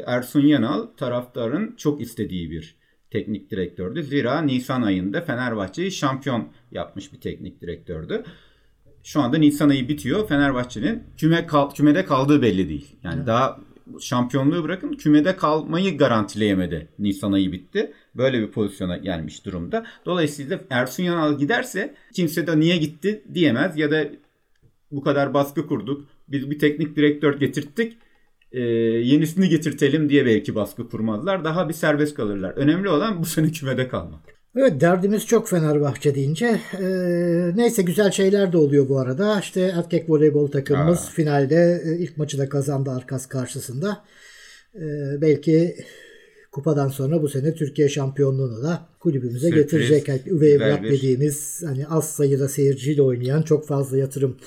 [0.05, 2.75] Ersun Yanal taraftarın çok istediği bir
[3.11, 4.03] teknik direktördü.
[4.03, 8.23] Zira Nisan ayında Fenerbahçe'yi şampiyon yapmış bir teknik direktördü.
[9.03, 10.27] Şu anda Nisan ayı bitiyor.
[10.27, 12.95] Fenerbahçe'nin küme kal kümede kaldığı belli değil.
[13.03, 13.27] Yani evet.
[13.27, 13.59] daha
[13.99, 16.87] şampiyonluğu bırakın kümede kalmayı garantileyemedi.
[16.99, 17.93] Nisan ayı bitti.
[18.15, 19.85] Böyle bir pozisyona gelmiş durumda.
[20.05, 24.05] Dolayısıyla Ersun Yanal giderse kimse de niye gitti diyemez ya da
[24.91, 26.07] bu kadar baskı kurduk.
[26.27, 27.97] Biz bir teknik direktör getirttik
[28.51, 31.43] e, yenisini getirtelim diye belki baskı kurmazlar.
[31.43, 32.51] Daha bir serbest kalırlar.
[32.51, 34.34] Önemli olan bu sene kümede kalmak.
[34.57, 36.59] Evet derdimiz çok Fenerbahçe deyince.
[36.79, 39.39] Ee, neyse güzel şeyler de oluyor bu arada.
[39.39, 41.09] İşte erkek voleybol takımımız Aa.
[41.09, 44.03] finalde e, ilk maçı da kazandı Arkas karşısında.
[44.75, 44.81] Ee,
[45.21, 45.75] belki
[46.51, 49.63] kupadan sonra bu sene Türkiye şampiyonluğunu da kulübümüze Sürpriz.
[49.63, 50.07] getirecek.
[50.07, 54.37] Yani üvey evlat dediğimiz hani az sayıda seyirciyle oynayan çok fazla yatırım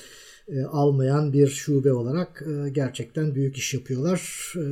[0.48, 4.52] e, almayan bir şube olarak e, gerçekten büyük iş yapıyorlar.
[4.56, 4.64] E,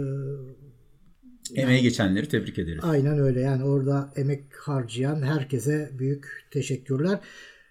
[1.55, 2.81] Emeği geçenleri tebrik ederiz.
[2.83, 3.41] Aynen öyle.
[3.41, 7.19] Yani orada emek harcayan herkese büyük teşekkürler.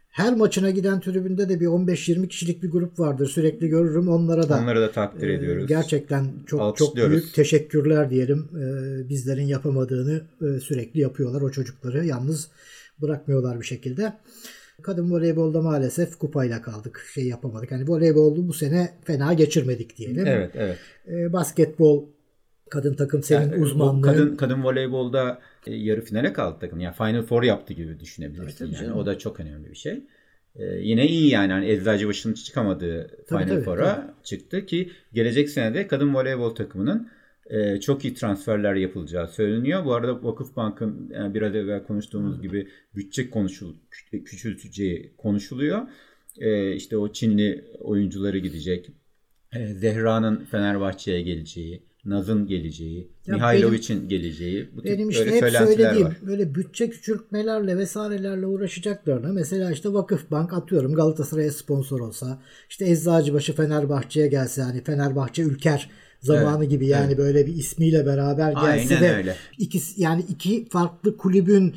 [0.09, 3.27] Her maçına giden tribünde de bir 15-20 kişilik bir grup vardır.
[3.27, 4.07] Sürekli görürüm.
[4.07, 5.67] Onlara da Onları da takdir ediyoruz.
[5.67, 8.49] Gerçekten çok çok büyük teşekkürler diyelim.
[9.09, 12.05] Bizlerin yapamadığını sürekli yapıyorlar o çocukları.
[12.05, 12.49] Yalnız
[13.01, 14.13] bırakmıyorlar bir şekilde.
[14.81, 17.05] Kadın voleybolda maalesef kupayla kaldık.
[17.13, 17.71] Şey yapamadık.
[17.71, 20.27] Hani voleyboldu bu sene fena geçirmedik diyelim.
[20.27, 20.77] Evet, evet.
[21.07, 22.05] E, basketbol
[22.69, 24.01] kadın takım senin yani, uzmanlığın.
[24.01, 26.79] Kadın kadın voleybolda e, yarı finale kaldı takım.
[26.79, 28.65] Yani Final Four yaptı gibi düşünebilirsin.
[28.65, 30.03] Evet, yani o da çok önemli bir şey.
[30.55, 36.15] Ee, yine iyi yani hani Eczacıbaşı'nın çıkamadığı tabii, Final Four'a çıktı ki gelecek senede kadın
[36.15, 37.09] voleybol takımının
[37.45, 39.85] e, çok iyi transferler yapılacağı söyleniyor.
[39.85, 43.75] Bu arada Vakıfbank'ın yani biraz evvel konuştuğumuz gibi bütçe konuşul
[44.11, 45.81] küçülteceği konuşuluyor.
[46.37, 48.89] E, işte o Çinli oyuncuları gidecek.
[49.53, 54.69] E, Zehra'nın Fenerbahçe'ye geleceği, Naz'ın geleceği, Mihailovic'in geleceği.
[54.75, 56.17] Bu benim işte hep söylediğim var.
[56.27, 64.27] böyle bütçe küçültmelerle vesairelerle uğraşacaklarına mesela işte Vakıfbank atıyorum Galatasaray'a sponsor olsa işte Eczacıbaşı Fenerbahçe'ye
[64.27, 65.89] gelse hani Fenerbahçe Ülker
[66.21, 67.17] zamanı evet, gibi yani evet.
[67.17, 69.35] böyle bir ismiyle beraber gelse Aynen de öyle.
[69.57, 71.75] ikisi yani iki farklı kulübün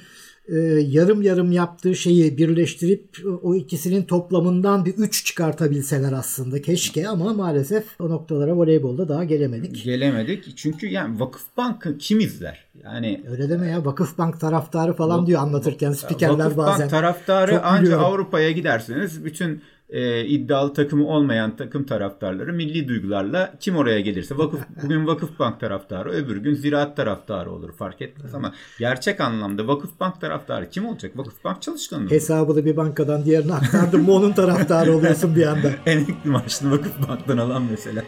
[0.49, 7.32] e, yarım yarım yaptığı şeyi birleştirip o ikisinin toplamından bir üç çıkartabilseler aslında keşke ama
[7.32, 9.84] maalesef o noktalara voleybolda daha gelemedik.
[9.84, 12.64] Gelemedik çünkü yani Vakıfbank'ı kim izler?
[12.84, 16.57] Yani öyle deme ya Vakıfbank taraftarı falan diyor anlatırken spikerler bazen.
[16.57, 23.76] Vakıfbank taraftarı ancak Avrupa'ya giderseniz bütün e, iddialı takımı olmayan takım taraftarları milli duygularla kim
[23.76, 29.20] oraya gelirse vakıf bugün Vakıfbank taraftarı öbür gün Ziraat taraftarı olur fark etmez ama gerçek
[29.20, 31.18] anlamda Vakıfbank taraftarı kim olacak?
[31.18, 32.11] Vakıfbank çalışkanı olur.
[32.11, 35.70] Hesabını bir bankadan diğerine aktardın mı onun taraftarı oluyorsun bir anda.
[35.86, 38.03] Emekli maaşını Vakıfbank'tan alan mesela.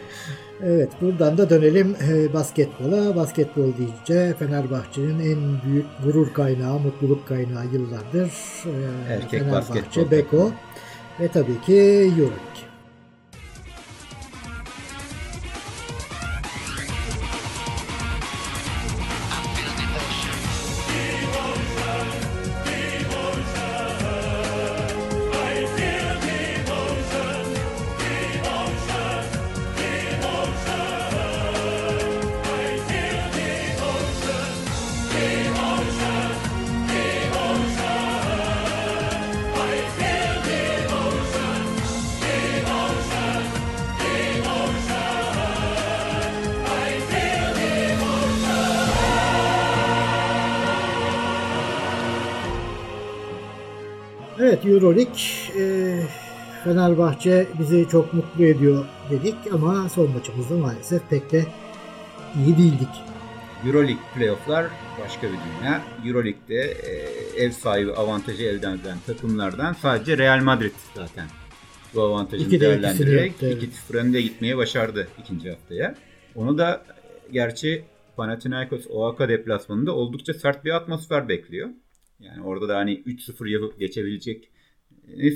[0.63, 3.15] Evet buradan da dönelim e, basketbola.
[3.15, 8.31] Basketbol deyince Fenerbahçe'nin en büyük gurur kaynağı, mutluluk kaynağı yıllardır.
[8.65, 10.11] E, Erkek Fenerbahçe.
[10.11, 10.37] Beko.
[10.37, 10.51] Takımı.
[11.19, 12.50] Ve tabii ki Euroleague.
[56.81, 61.45] Fenerbahçe bizi çok mutlu ediyor dedik ama son maçımızda maalesef pek de
[62.37, 62.89] iyi değildik.
[63.65, 64.65] Euroleague playofflar
[65.03, 65.81] başka bir dünya.
[66.05, 71.27] Euroleague'de e, ev sahibi avantajı elden eden takımlardan sadece Real Madrid zaten
[71.93, 75.95] bu avantajını İki de değerlendirerek ikisini yaptı, 2-0 önde gitmeye başardı ikinci haftaya.
[76.35, 76.85] Onu da
[77.29, 77.83] e, gerçi
[78.17, 81.69] Panathinaikos OAK deplasmanında oldukça sert bir atmosfer bekliyor.
[82.19, 84.49] Yani orada da hani 3-0 yapıp geçebilecek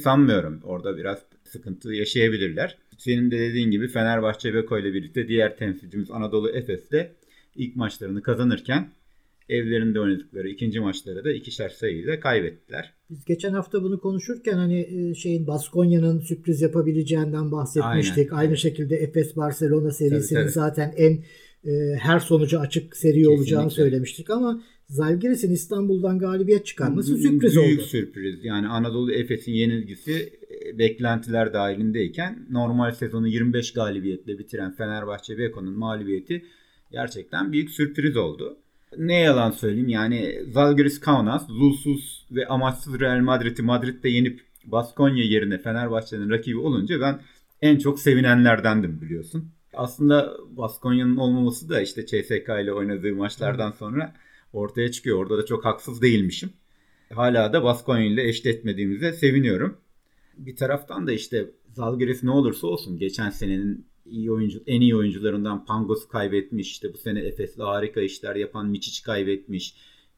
[0.04, 0.62] sanmıyorum.
[0.64, 1.20] Orada biraz
[1.56, 2.78] sıkıntı yaşayabilirler.
[2.98, 7.12] Senin de dediğin gibi Fenerbahçe Beko ile birlikte diğer temsilcimiz Anadolu Efes de
[7.56, 8.90] ilk maçlarını kazanırken
[9.50, 12.94] evlerinde oynadıkları ikinci maçları da ikişer sayıyla kaybettiler.
[13.10, 18.34] Biz geçen hafta bunu konuşurken hani e, şeyin Baskonya'nın sürpriz yapabileceğinden bahsetmiştik.
[18.34, 18.42] Aynen.
[18.42, 20.52] Aynı şekilde Efes Barcelona serisinin Tabii, tabii.
[20.52, 21.24] zaten en
[21.72, 23.38] e, her sonucu açık seri Kesinlikle.
[23.40, 27.88] olacağını söylemiştik ama Zalgiris'in İstanbul'dan galibiyet çıkarması sürpriz Büyük oldu.
[27.88, 28.46] sürpriz.
[28.46, 36.46] Yani Anadolu Efes'in yenilgisi e, beklentiler dahilindeyken normal sezonu 25 galibiyetle bitiren Fenerbahçe Beko'nun mağlubiyeti
[36.92, 38.58] gerçekten büyük sürpriz oldu.
[38.98, 45.58] Ne yalan söyleyeyim yani Zalgiris Kaunas, zulsuz ve amaçsız Real Madrid'i Madrid'de yenip Baskonya yerine
[45.58, 47.20] Fenerbahçe'nin rakibi olunca ben
[47.62, 49.46] en çok sevinenlerdendim biliyorsun.
[49.74, 54.14] Aslında Baskonya'nın olmaması da işte CSK ile oynadığı maçlardan sonra
[54.56, 55.18] ortaya çıkıyor.
[55.18, 56.50] Orada da çok haksız değilmişim.
[57.14, 59.78] Hala da Baskonya ile eşleşmediğimize seviniyorum.
[60.38, 65.66] Bir taraftan da işte Zalgiris ne olursa olsun geçen senenin iyi oyuncu en iyi oyuncularından
[65.66, 66.72] Pangos kaybetmiş.
[66.72, 69.76] İşte bu sene Efes'le harika işler yapan Miçic kaybetmiş.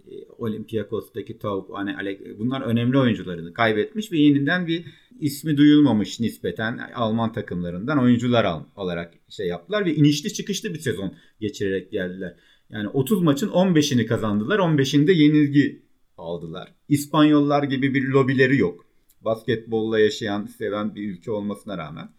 [0.07, 4.85] E, Olympiakos'taki Tavuk hani Ale- bunlar önemli oyuncularını kaybetmiş ve yeniden bir
[5.19, 11.15] ismi duyulmamış nispeten Alman takımlarından oyuncular al, alarak şey yaptılar ve inişli çıkışlı bir sezon
[11.39, 12.35] geçirerek geldiler.
[12.69, 14.59] Yani 30 maçın 15'ini kazandılar.
[14.59, 15.81] 15'inde yenilgi
[16.17, 16.73] aldılar.
[16.89, 18.85] İspanyollar gibi bir lobileri yok.
[19.21, 22.09] Basketbolla yaşayan, seven bir ülke olmasına rağmen.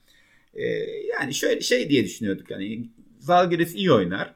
[0.54, 0.66] Ee,
[1.20, 2.50] yani şöyle şey diye düşünüyorduk.
[2.50, 2.88] Hani
[3.18, 4.34] Zalgiris iyi oynar.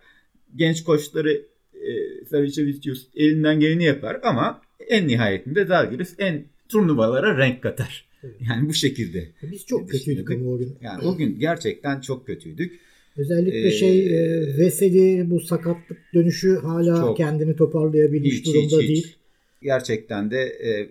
[0.56, 8.04] Genç koçları e, Savicevicius elinden geleni yapar ama en nihayetinde Zalgiris en turnuvalara renk katar.
[8.50, 9.28] Yani bu şekilde.
[9.42, 10.76] Biz çok kötüydük ama o gün.
[10.82, 12.80] Yani o gün gerçekten çok kötüydük.
[13.16, 17.16] Özellikle Ee, şey e, Veseli bu sakatlık dönüşü hala Çok.
[17.16, 18.88] kendini toparlayabilmiş Hiç, durumda hiç, hiç.
[18.88, 19.16] değil.
[19.62, 20.88] Gerçekten de e,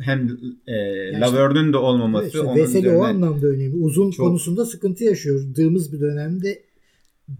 [0.00, 0.74] hem e,
[1.20, 3.76] Laverne'ün de olmaması Evet, işte onun Veseli o üzerine anlamda önemli.
[3.76, 6.58] Uzun Çok- konusunda sıkıntı yaşıyordığımız bir dönemde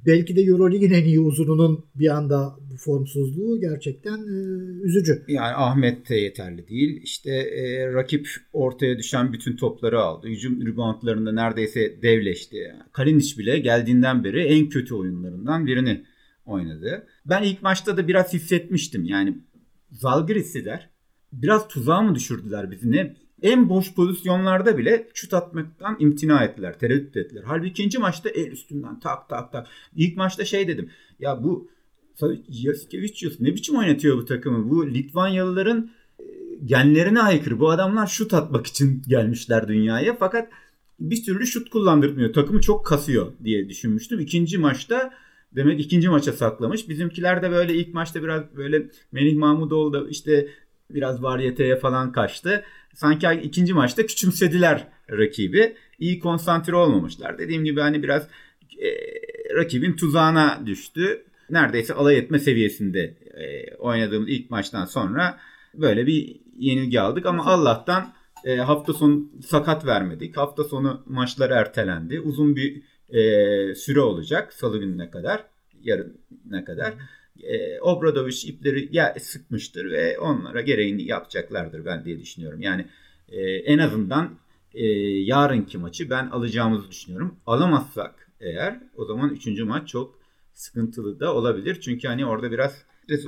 [0.06, 4.36] belki de Euroleague'in en iyi uzununun bir anda bu formsuzluğu gerçekten e,
[4.82, 5.22] üzücü.
[5.28, 7.00] yani Ahmet de yeterli değil.
[7.02, 10.28] İşte e, rakip ortaya düşen bütün topları aldı.
[10.28, 12.74] Hücum reboundlarında neredeyse devleşti.
[12.92, 16.04] Kalinic bile geldiğinden beri en kötü oyunlarından birini
[16.46, 17.06] oynadı.
[17.26, 19.04] Ben ilk maçta da biraz hissetmiştim.
[19.04, 19.38] Yani
[19.90, 20.88] Zalgiris'iler
[21.32, 23.16] biraz tuzağa mı düşürdüler bizi ne?
[23.42, 27.42] En boş pozisyonlarda bile şut atmaktan imtina ettiler, tereddüt ettiler.
[27.46, 29.66] Halbuki ikinci maçta el üstünden tak tak tak.
[29.96, 30.90] İlk maçta şey dedim.
[31.20, 31.68] Ya bu
[32.48, 34.70] Jaskevicius ne biçim oynatıyor bu takımı?
[34.70, 36.24] Bu Litvanyalıların e,
[36.64, 37.60] genlerine aykırı.
[37.60, 40.16] Bu adamlar şut atmak için gelmişler dünyaya.
[40.16, 40.48] Fakat
[41.00, 42.32] bir türlü şut kullandırmıyor.
[42.32, 44.20] Takımı çok kasıyor diye düşünmüştüm.
[44.20, 45.14] İkinci maçta
[45.52, 46.88] demek ikinci maça saklamış.
[46.88, 50.48] Bizimkiler de böyle ilk maçta biraz böyle Melih Mahmudoğlu da işte
[50.90, 52.64] biraz varyeteye falan kaçtı.
[52.94, 55.76] Sanki ikinci maçta küçümsediler rakibi.
[55.98, 57.38] İyi konsantre olmamışlar.
[57.38, 58.28] Dediğim gibi hani biraz
[58.78, 58.88] e,
[59.56, 61.24] rakibin tuzağına düştü.
[61.50, 63.00] Neredeyse alay etme seviyesinde
[63.34, 65.38] e, oynadığımız ilk maçtan sonra
[65.74, 68.14] böyle bir yenilgi aldık ama Allah'tan
[68.44, 70.36] e, hafta sonu sakat vermedik.
[70.36, 72.20] Hafta sonu maçlar ertelendi.
[72.20, 75.44] Uzun bir e, süre olacak salı gününe kadar,
[75.82, 76.94] yarına kadar.
[77.40, 82.60] E, Obradoviç ipleri ya, sıkmıştır ve onlara gereğini yapacaklardır ben diye düşünüyorum.
[82.60, 82.86] Yani
[83.28, 84.30] e, en azından
[84.74, 84.86] e,
[85.20, 87.36] yarınki maçı ben alacağımızı düşünüyorum.
[87.46, 90.18] Alamazsak eğer o zaman üçüncü maç çok
[90.54, 91.80] sıkıntılı da olabilir.
[91.80, 92.84] Çünkü hani orada biraz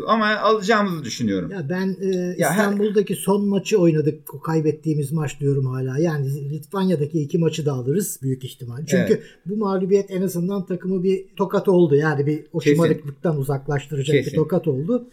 [0.07, 1.51] ama alacağımızı düşünüyorum.
[1.51, 2.07] Ya ben e,
[2.39, 4.35] Ya her- İstanbul'daki son maçı oynadık.
[4.35, 5.99] O kaybettiğimiz maç diyorum hala.
[5.99, 8.79] Yani Litvanya'daki iki maçı da alırız büyük ihtimal.
[8.79, 9.23] Çünkü Evet.
[9.47, 11.95] bu mağlubiyet en azından takımı bir tokat oldu.
[11.95, 12.75] Yani bir o Kesin.
[12.75, 14.33] şımarıklıktan uzaklaştıracak Kesin.
[14.33, 15.09] bir tokat oldu.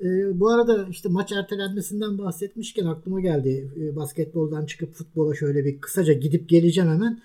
[0.00, 0.06] E,
[0.40, 3.70] bu arada işte maç ertelenmesinden bahsetmişken aklıma geldi.
[3.80, 7.20] E, basketboldan çıkıp futbola şöyle bir kısaca gidip geleceğim hemen.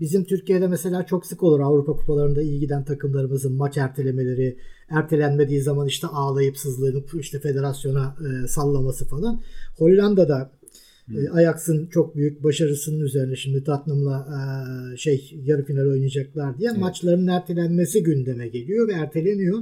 [0.00, 5.86] Bizim Türkiye'de mesela çok sık olur Avrupa kupalarında iyi giden takımlarımızın maç ertelemeleri, ertelenmediği zaman
[5.86, 9.40] işte ağlayıp sızlanıp işte federasyona e, sallaması falan.
[9.78, 10.50] Hollanda'da
[11.14, 14.28] e, Ajax'ın çok büyük başarısının üzerine şimdi Tottenham'la
[14.94, 16.80] e, şey yarı final oynayacaklar diye Evet.
[16.80, 19.58] maçların ertelenmesi gündeme geliyor ve erteleniyor.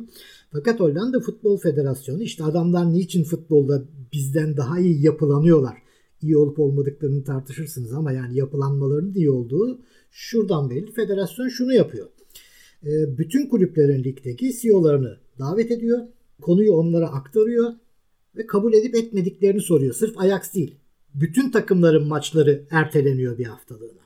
[0.53, 5.83] Fakat Hollanda Futbol Federasyonu işte adamlar niçin futbolda bizden daha iyi yapılanıyorlar
[6.23, 9.79] iyi olup olmadıklarını tartışırsınız ama yani yapılanmalarının iyi olduğu
[10.13, 10.93] şuradan belli.
[10.93, 12.07] Federasyon şunu yapıyor.
[12.87, 15.99] E, bütün kulüplerin ligdeki CEO'larını davet ediyor.
[16.43, 17.73] Konuyu onlara aktarıyor
[18.37, 19.95] ve kabul edip etmediklerini soruyor.
[19.95, 20.75] Sırf Ajax değil.
[21.15, 24.03] Bütün takımların maçları erteleniyor bir haftalığına.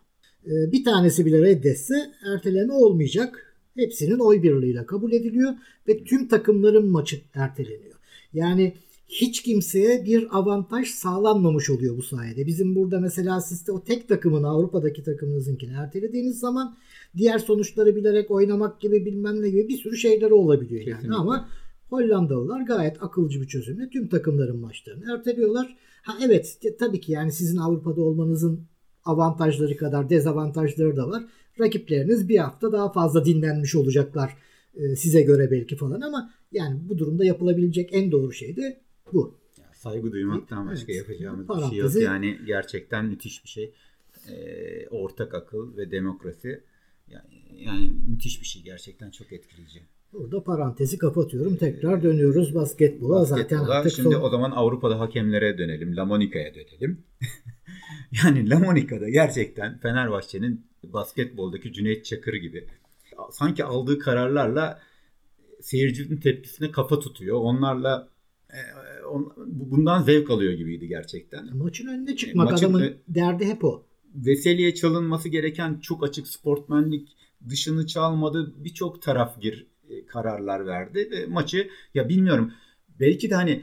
[0.47, 1.95] E, bir tanesi bile reddetse
[2.35, 3.55] erteleme olmayacak.
[3.77, 5.55] Hepsinin oy birliğiyle kabul ediliyor
[5.89, 7.97] ve tüm takımların maçı erteleniyor.
[8.33, 8.75] Yani
[9.09, 12.47] hiç kimseye bir avantaj sağlanmamış oluyor bu sayede.
[12.47, 16.77] Bizim burada mesela sizde o tek takımın Avrupa'daki takımınızınkini ertelediğiniz zaman
[17.17, 21.07] diğer sonuçları bilerek oynamak gibi bilmem ne gibi bir sürü şeyleri olabiliyor Kesinlikle.
[21.07, 21.49] yani ama
[21.91, 25.77] Hollandalılar gayet akılcı bir çözümle tüm takımların maçlarını erteliyorlar.
[26.03, 28.61] Ha evet tabii ki yani sizin Avrupa'da olmanızın
[29.05, 31.25] avantajları kadar dezavantajları da var.
[31.61, 34.37] Rakipleriniz bir hafta daha fazla dinlenmiş olacaklar
[34.75, 38.81] e, size göre belki falan ama yani bu durumda yapılabilecek en doğru şey de
[39.13, 39.39] bu.
[39.73, 41.09] Saygı duymaktan başka Evet.
[41.09, 41.95] yapacağımız bir şey yok.
[41.95, 43.73] Yani gerçekten müthiş bir şey.
[44.29, 46.65] Ee, ortak akıl ve demokrasi
[47.09, 47.25] yani,
[47.57, 49.83] yani müthiş bir şey gerçekten çok etkileyici.
[50.13, 51.57] Burada parantezi kapatıyorum.
[51.57, 53.25] Tekrar dönüyoruz basketbola.
[53.25, 53.75] Zaten Basketbola.
[53.75, 54.23] artık Şimdi son...
[54.23, 55.97] o zaman Avrupa'da hakemlere dönelim.
[55.97, 57.05] La Monica'ya dönelim.
[58.25, 62.67] yani La Monica'da gerçekten Fenerbahçe'nin basketboldaki Cüneyt Çakır gibi
[63.31, 64.81] sanki aldığı kararlarla
[65.61, 67.37] seyircinin tepkisine kafa tutuyor.
[67.37, 68.09] Onlarla
[68.51, 68.59] e,
[69.07, 71.57] on- bundan zevk alıyor gibiydi gerçekten.
[71.57, 73.87] Maçın önüne çıkmak Maçın adamın ö- derdi hep o.
[74.15, 77.09] Veseli'ye çalınması gereken çok açık sportmenlik
[77.49, 78.55] dışını çalmadı.
[78.57, 82.53] Birçok taraf gir e, kararlar verdi ve maçı ya bilmiyorum
[83.01, 83.63] belki de hani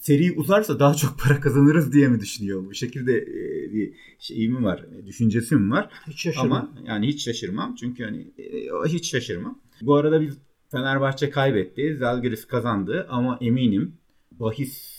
[0.00, 2.66] seri uzarsa daha çok para kazanırız diye mi düşünüyor?
[2.66, 5.90] Bu şekilde e, bir şeyim var, e, düşüncesi mi var?
[6.06, 6.52] Hiç şaşırmam.
[6.52, 9.60] Ama yani hiç şaşırmam çünkü hani e, hiç şaşırmam.
[9.82, 10.38] Bu arada biz
[10.70, 13.94] Fenerbahçe kaybetti, Zalgiris kazandı ama eminim
[14.42, 14.92] bahis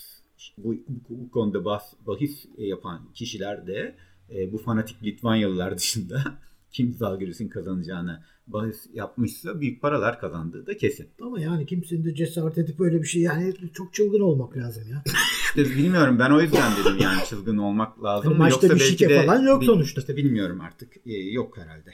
[0.57, 0.75] bu,
[1.09, 3.95] bu, konuda bahis, bahis yapan kişiler de
[4.29, 6.23] e, bu fanatik Litvanyalılar dışında
[6.71, 11.07] kim Zalgiris'in kazanacağını bahis yapmışsa büyük paralar kazandığı da kesin.
[11.21, 15.03] Ama yani kimsenin de cesaret edip öyle bir şey yani çok çılgın olmak lazım ya.
[15.45, 18.37] İşte bilmiyorum ben o yüzden dedim yani çılgın olmak lazım.
[18.37, 20.01] Maçta Yoksa bir belki şike de- falan yok sonuçta.
[20.01, 20.97] İşte bilmiyorum artık.
[21.05, 21.93] Ee, yok herhalde.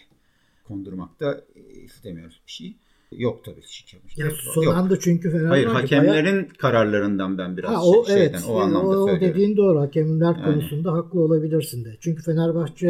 [0.63, 2.75] Kondurmakta e, istemiyoruz bir şey.
[3.11, 3.97] Yok tabii şike.
[4.17, 4.35] Ya Yok.
[4.53, 8.43] son anda çünkü Fenerbahçe Hayır bayağı- hakemlerin kararlarından ben biraz Ha, şey- o şeyden evet.
[8.49, 9.33] o anlamda o, o söylüyorum.
[9.35, 9.79] dediğin doğru.
[9.79, 10.43] Hakemler Yani.
[10.45, 11.97] konusunda haklı olabilirsin de.
[11.99, 12.87] Çünkü Fenerbahçe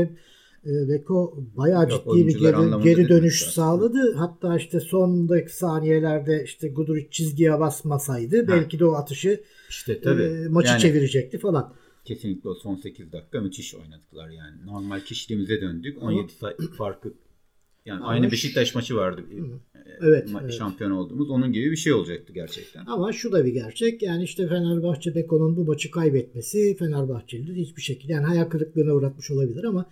[0.66, 4.16] e, Beko bayağı Yok, ciddi bir oyuncular geri, geri dönüş sağladı.
[4.18, 10.24] Hatta işte son dakika saniyelerde işte Guduric çizgiye basmasaydı belki de o atışı İşte tabii.
[10.24, 11.74] e, maçı yani çevirecekti falan.
[12.06, 14.66] Kesinlikle o son 8 dakika müthiş oynadılar yani.
[14.66, 16.04] Normal kişiliğimize döndük.
[16.04, 17.14] 17 say- farkı
[17.86, 19.22] yani Ama aynı Beşiktaş maçı vardı.
[20.02, 20.54] Evet, Ma- evet.
[20.54, 21.30] Şampiyon olduğumuz.
[21.30, 22.86] Onun gibi bir şey olacaktı gerçekten.
[22.86, 24.04] Ama şu da bir gerçek.
[24.04, 29.64] Yani işte Fenerbahçe Beko'nun bu maçı kaybetmesi Fenerbahçelileri hiçbir şekilde yani hayal kırıklığına uğratmış olabilir
[29.64, 29.86] ama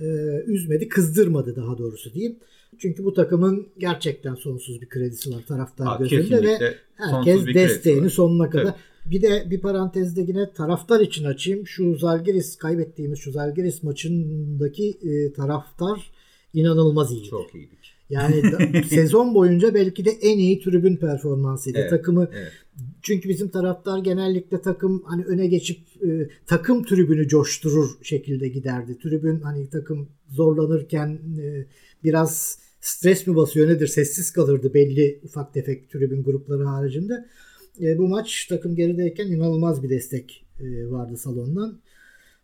[0.00, 0.04] e,
[0.46, 2.36] üzmedi, kızdırmadı daha doğrusu diyeyim.
[2.78, 8.50] Çünkü bu takımın gerçekten sonsuz bir kredisi var taraftar Aa, gözünde ve herkes desteğini sonuna
[8.50, 8.64] kadar.
[8.64, 9.10] Tabii.
[9.10, 11.66] Bir de bir parantezde yine taraftar için açayım.
[11.66, 16.10] Şu Zalgiris kaybettiğimiz şu Zalgiris maçındaki e, taraftar
[16.54, 17.28] inanılmaz iyiydi.
[17.28, 17.94] Çok iyiydik.
[18.10, 18.42] Yani
[18.88, 21.78] sezon boyunca belki de en iyi tribün performansıydı.
[21.78, 22.52] Evet, Takımı evet.
[23.02, 28.98] çünkü bizim taraftar genellikle takım hani öne geçip e, takım tribünü coşturur şekilde giderdi.
[28.98, 31.66] Tribün hani takım zorlanırken e,
[32.04, 37.26] biraz stres mi basıyor nedir sessiz kalırdı belli ufak tefek tribün grupları haricinde.
[37.80, 41.80] E, bu maç takım gerideyken inanılmaz bir destek e, vardı salondan.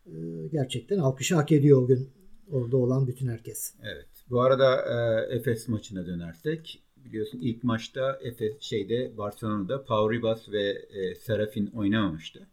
[0.07, 0.13] E,
[0.53, 2.09] gerçekten alkışı hak ediyor o gün
[2.53, 3.75] orada olan bütün herkes.
[3.83, 4.09] Evet.
[4.31, 10.69] Bu arada e, Efes maçına dönersek biliyorsun ilk maçta Efes şeyde Barcelona'da Pau Ribas ve
[10.91, 12.47] e, Serafin oynamamıştı.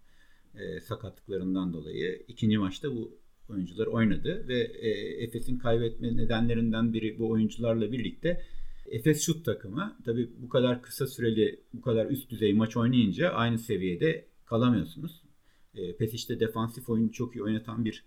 [0.56, 2.26] E, sakatlıklarından dolayı.
[2.28, 3.18] İkinci maçta bu
[3.50, 4.90] oyuncular oynadı ve e,
[5.24, 8.42] Efes'in kaybetme nedenlerinden biri bu oyuncularla birlikte
[8.92, 9.98] Efes şut takımı.
[10.06, 15.22] Tabii bu kadar kısa süreli, bu kadar üst düzey maç oynayınca aynı seviyede kalamıyorsunuz.
[15.76, 18.04] E, Pesic'te defansif oyunu çok iyi oynatan bir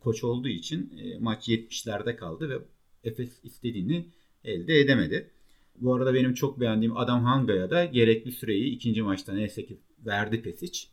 [0.00, 2.58] koç olduğu için e, maç 70'lerde kaldı ve
[3.04, 4.06] Efes istediğini
[4.44, 5.30] elde edemedi.
[5.76, 10.42] Bu arada benim çok beğendiğim Adam Hanga'ya da gerekli süreyi ikinci maçta neyse ki verdi
[10.42, 10.88] Pesic.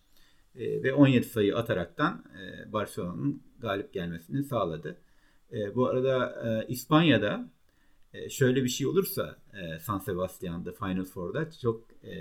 [0.55, 4.97] E, ve 17 sayı ataraktan e, Barcelona'nın galip gelmesini sağladı.
[5.53, 7.49] E, bu arada e, İspanya'da
[8.13, 12.13] e, şöyle bir şey olursa e, San Sebastian'da Final Four'da çok e,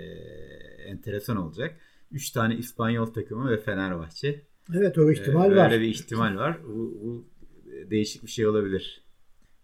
[0.85, 1.79] enteresan olacak.
[2.11, 4.41] 3 tane İspanyol takımı ve Fenerbahçe.
[4.73, 5.71] Evet o ihtimal Ee, var.
[5.71, 6.57] Böyle bir ihtimal var.
[6.67, 7.25] Bu, bu
[7.91, 9.03] değişik bir şey olabilir.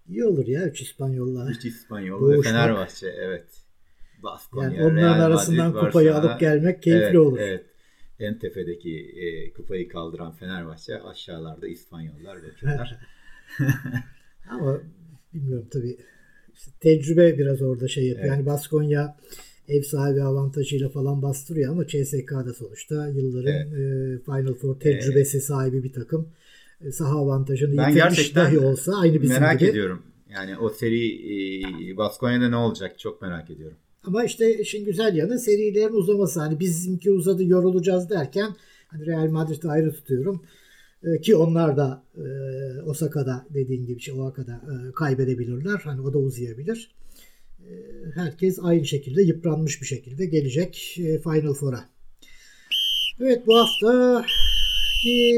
[0.08, 1.54] İyi olur ya 3 İspanyollar.
[1.54, 2.42] Hiç İspanyol ve.
[2.42, 3.46] Fenerbahçe evet.
[4.24, 6.32] Baskonya, Yani onların Real Madrid, arasından kupayı Barcelona.
[6.32, 7.38] alıp gelmek keyifli evet, olur.
[7.40, 7.66] Evet.
[8.20, 13.00] en tepedeki e, kupayı kaldıran Fenerbahçe aşağılarda İspanyollar rakipler.
[14.50, 14.82] Ama
[15.34, 15.98] bilmiyorum tabii
[16.54, 18.28] işte tecrübe biraz orada şey yapıyor.
[18.28, 18.38] Evet.
[18.38, 19.18] Yani Baskonya
[19.72, 25.94] ev sahibi avantajıyla falan bastırıyor ama CSK'da sonuçta yılların e, Final Four tecrübesi sahibi bir
[25.94, 26.28] takım.
[26.86, 29.70] E, saha avantajını Ben yitirmiş gerçekten dahi olsa aynı bizim merak gibi.
[29.70, 30.02] ediyorum.
[30.34, 31.06] Yani o seri
[31.92, 33.78] e, Baskonya'da ne olacak çok merak ediyorum.
[34.04, 36.40] Ama işte işin güzel yanı serilerin uzaması.
[36.40, 38.56] Hani bizimki uzadı yorulacağız derken
[38.88, 40.42] hani Real Madrid'i ayrı tutuyorum.
[41.04, 42.22] E, ki onlar da e,
[42.82, 45.82] Osaka'da dediğin gibi şey Osaka'da e, kaybedebilirler.
[45.84, 46.92] Hani o da uzayabilir.
[48.16, 51.86] Herkes aynı şekilde yıpranmış bir şekilde gelecek e, Final Four'a.
[53.22, 54.26] Evet bu hafta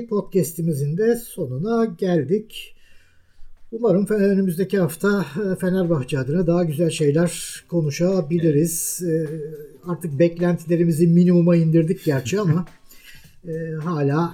[0.09, 2.75] podcast'imizin de sonuna geldik.
[3.71, 9.03] Umarım önümüzdeki hafta e, Fenerbahçe adına daha güzel şeyler konuşabiliriz.
[9.03, 9.27] E,
[9.87, 12.65] Artık beklentilerimizi minimuma indirdik gerçi ama
[13.83, 14.33] hala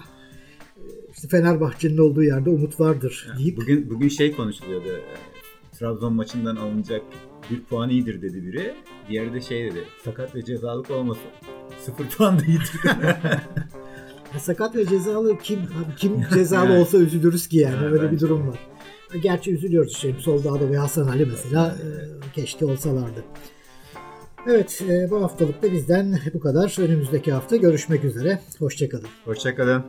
[1.16, 4.88] işte Fenerbahçe'nin olduğu yerde umut vardır deyip Bugün bugün şey konuşuluyordu.
[5.72, 7.02] Trabzon maçından alınacak
[7.50, 8.74] bir puan iyidir dedi biri.
[9.10, 9.84] Diğeri de şey dedi.
[10.06, 11.30] Sakat ve cezalık olmasın.
[11.80, 12.72] Sıfır puan da iyidir.
[14.40, 18.60] sakat ve cezalı kim abi kim cezalı olsa üzülürüz ki yani öyle bir durum var.
[19.24, 21.86] Gerçi üzülüyoruz işte Soldado ve Hasan Ali mesela e,
[22.36, 23.24] keşke olsalardı.
[24.48, 26.76] Evet e, bu haftalık da bizden bu kadar.
[26.80, 28.40] Önümüzdeki hafta görüşmek üzere.
[28.60, 29.08] Hoşçakalın.
[29.26, 29.84] Hoşçakalın.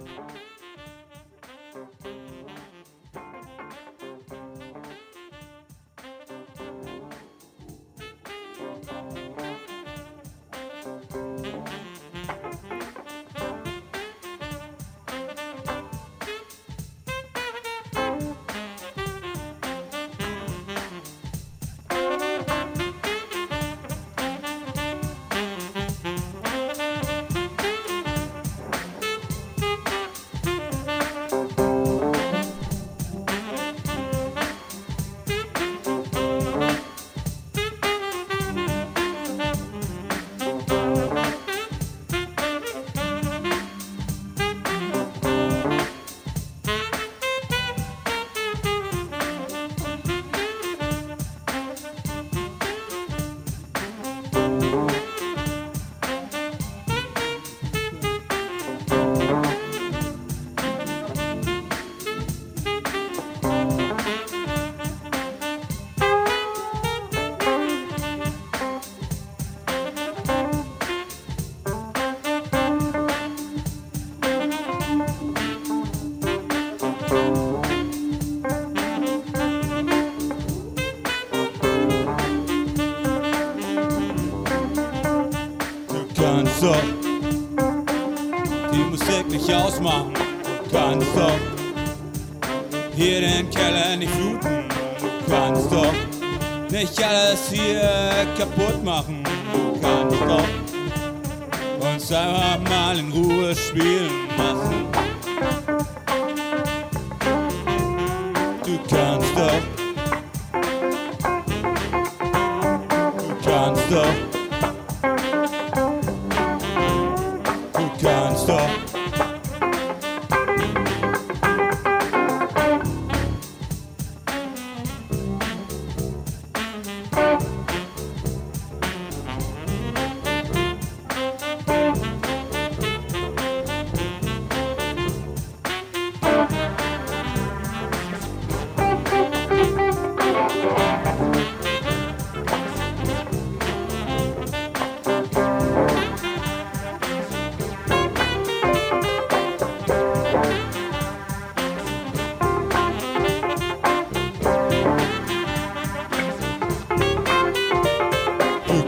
[98.51, 99.20] Kaputt machen.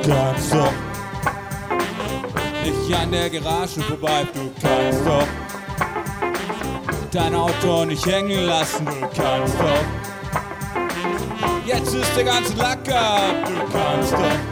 [0.09, 0.73] Kannst doch
[2.65, 4.27] nicht an der Garage vorbei.
[4.33, 5.27] Du kannst doch
[7.11, 8.85] dein Auto nicht hängen lassen.
[8.85, 9.85] Du kannst doch.
[11.67, 13.45] Jetzt ist der ganze Lack ab.
[13.47, 14.52] Du kannst doch.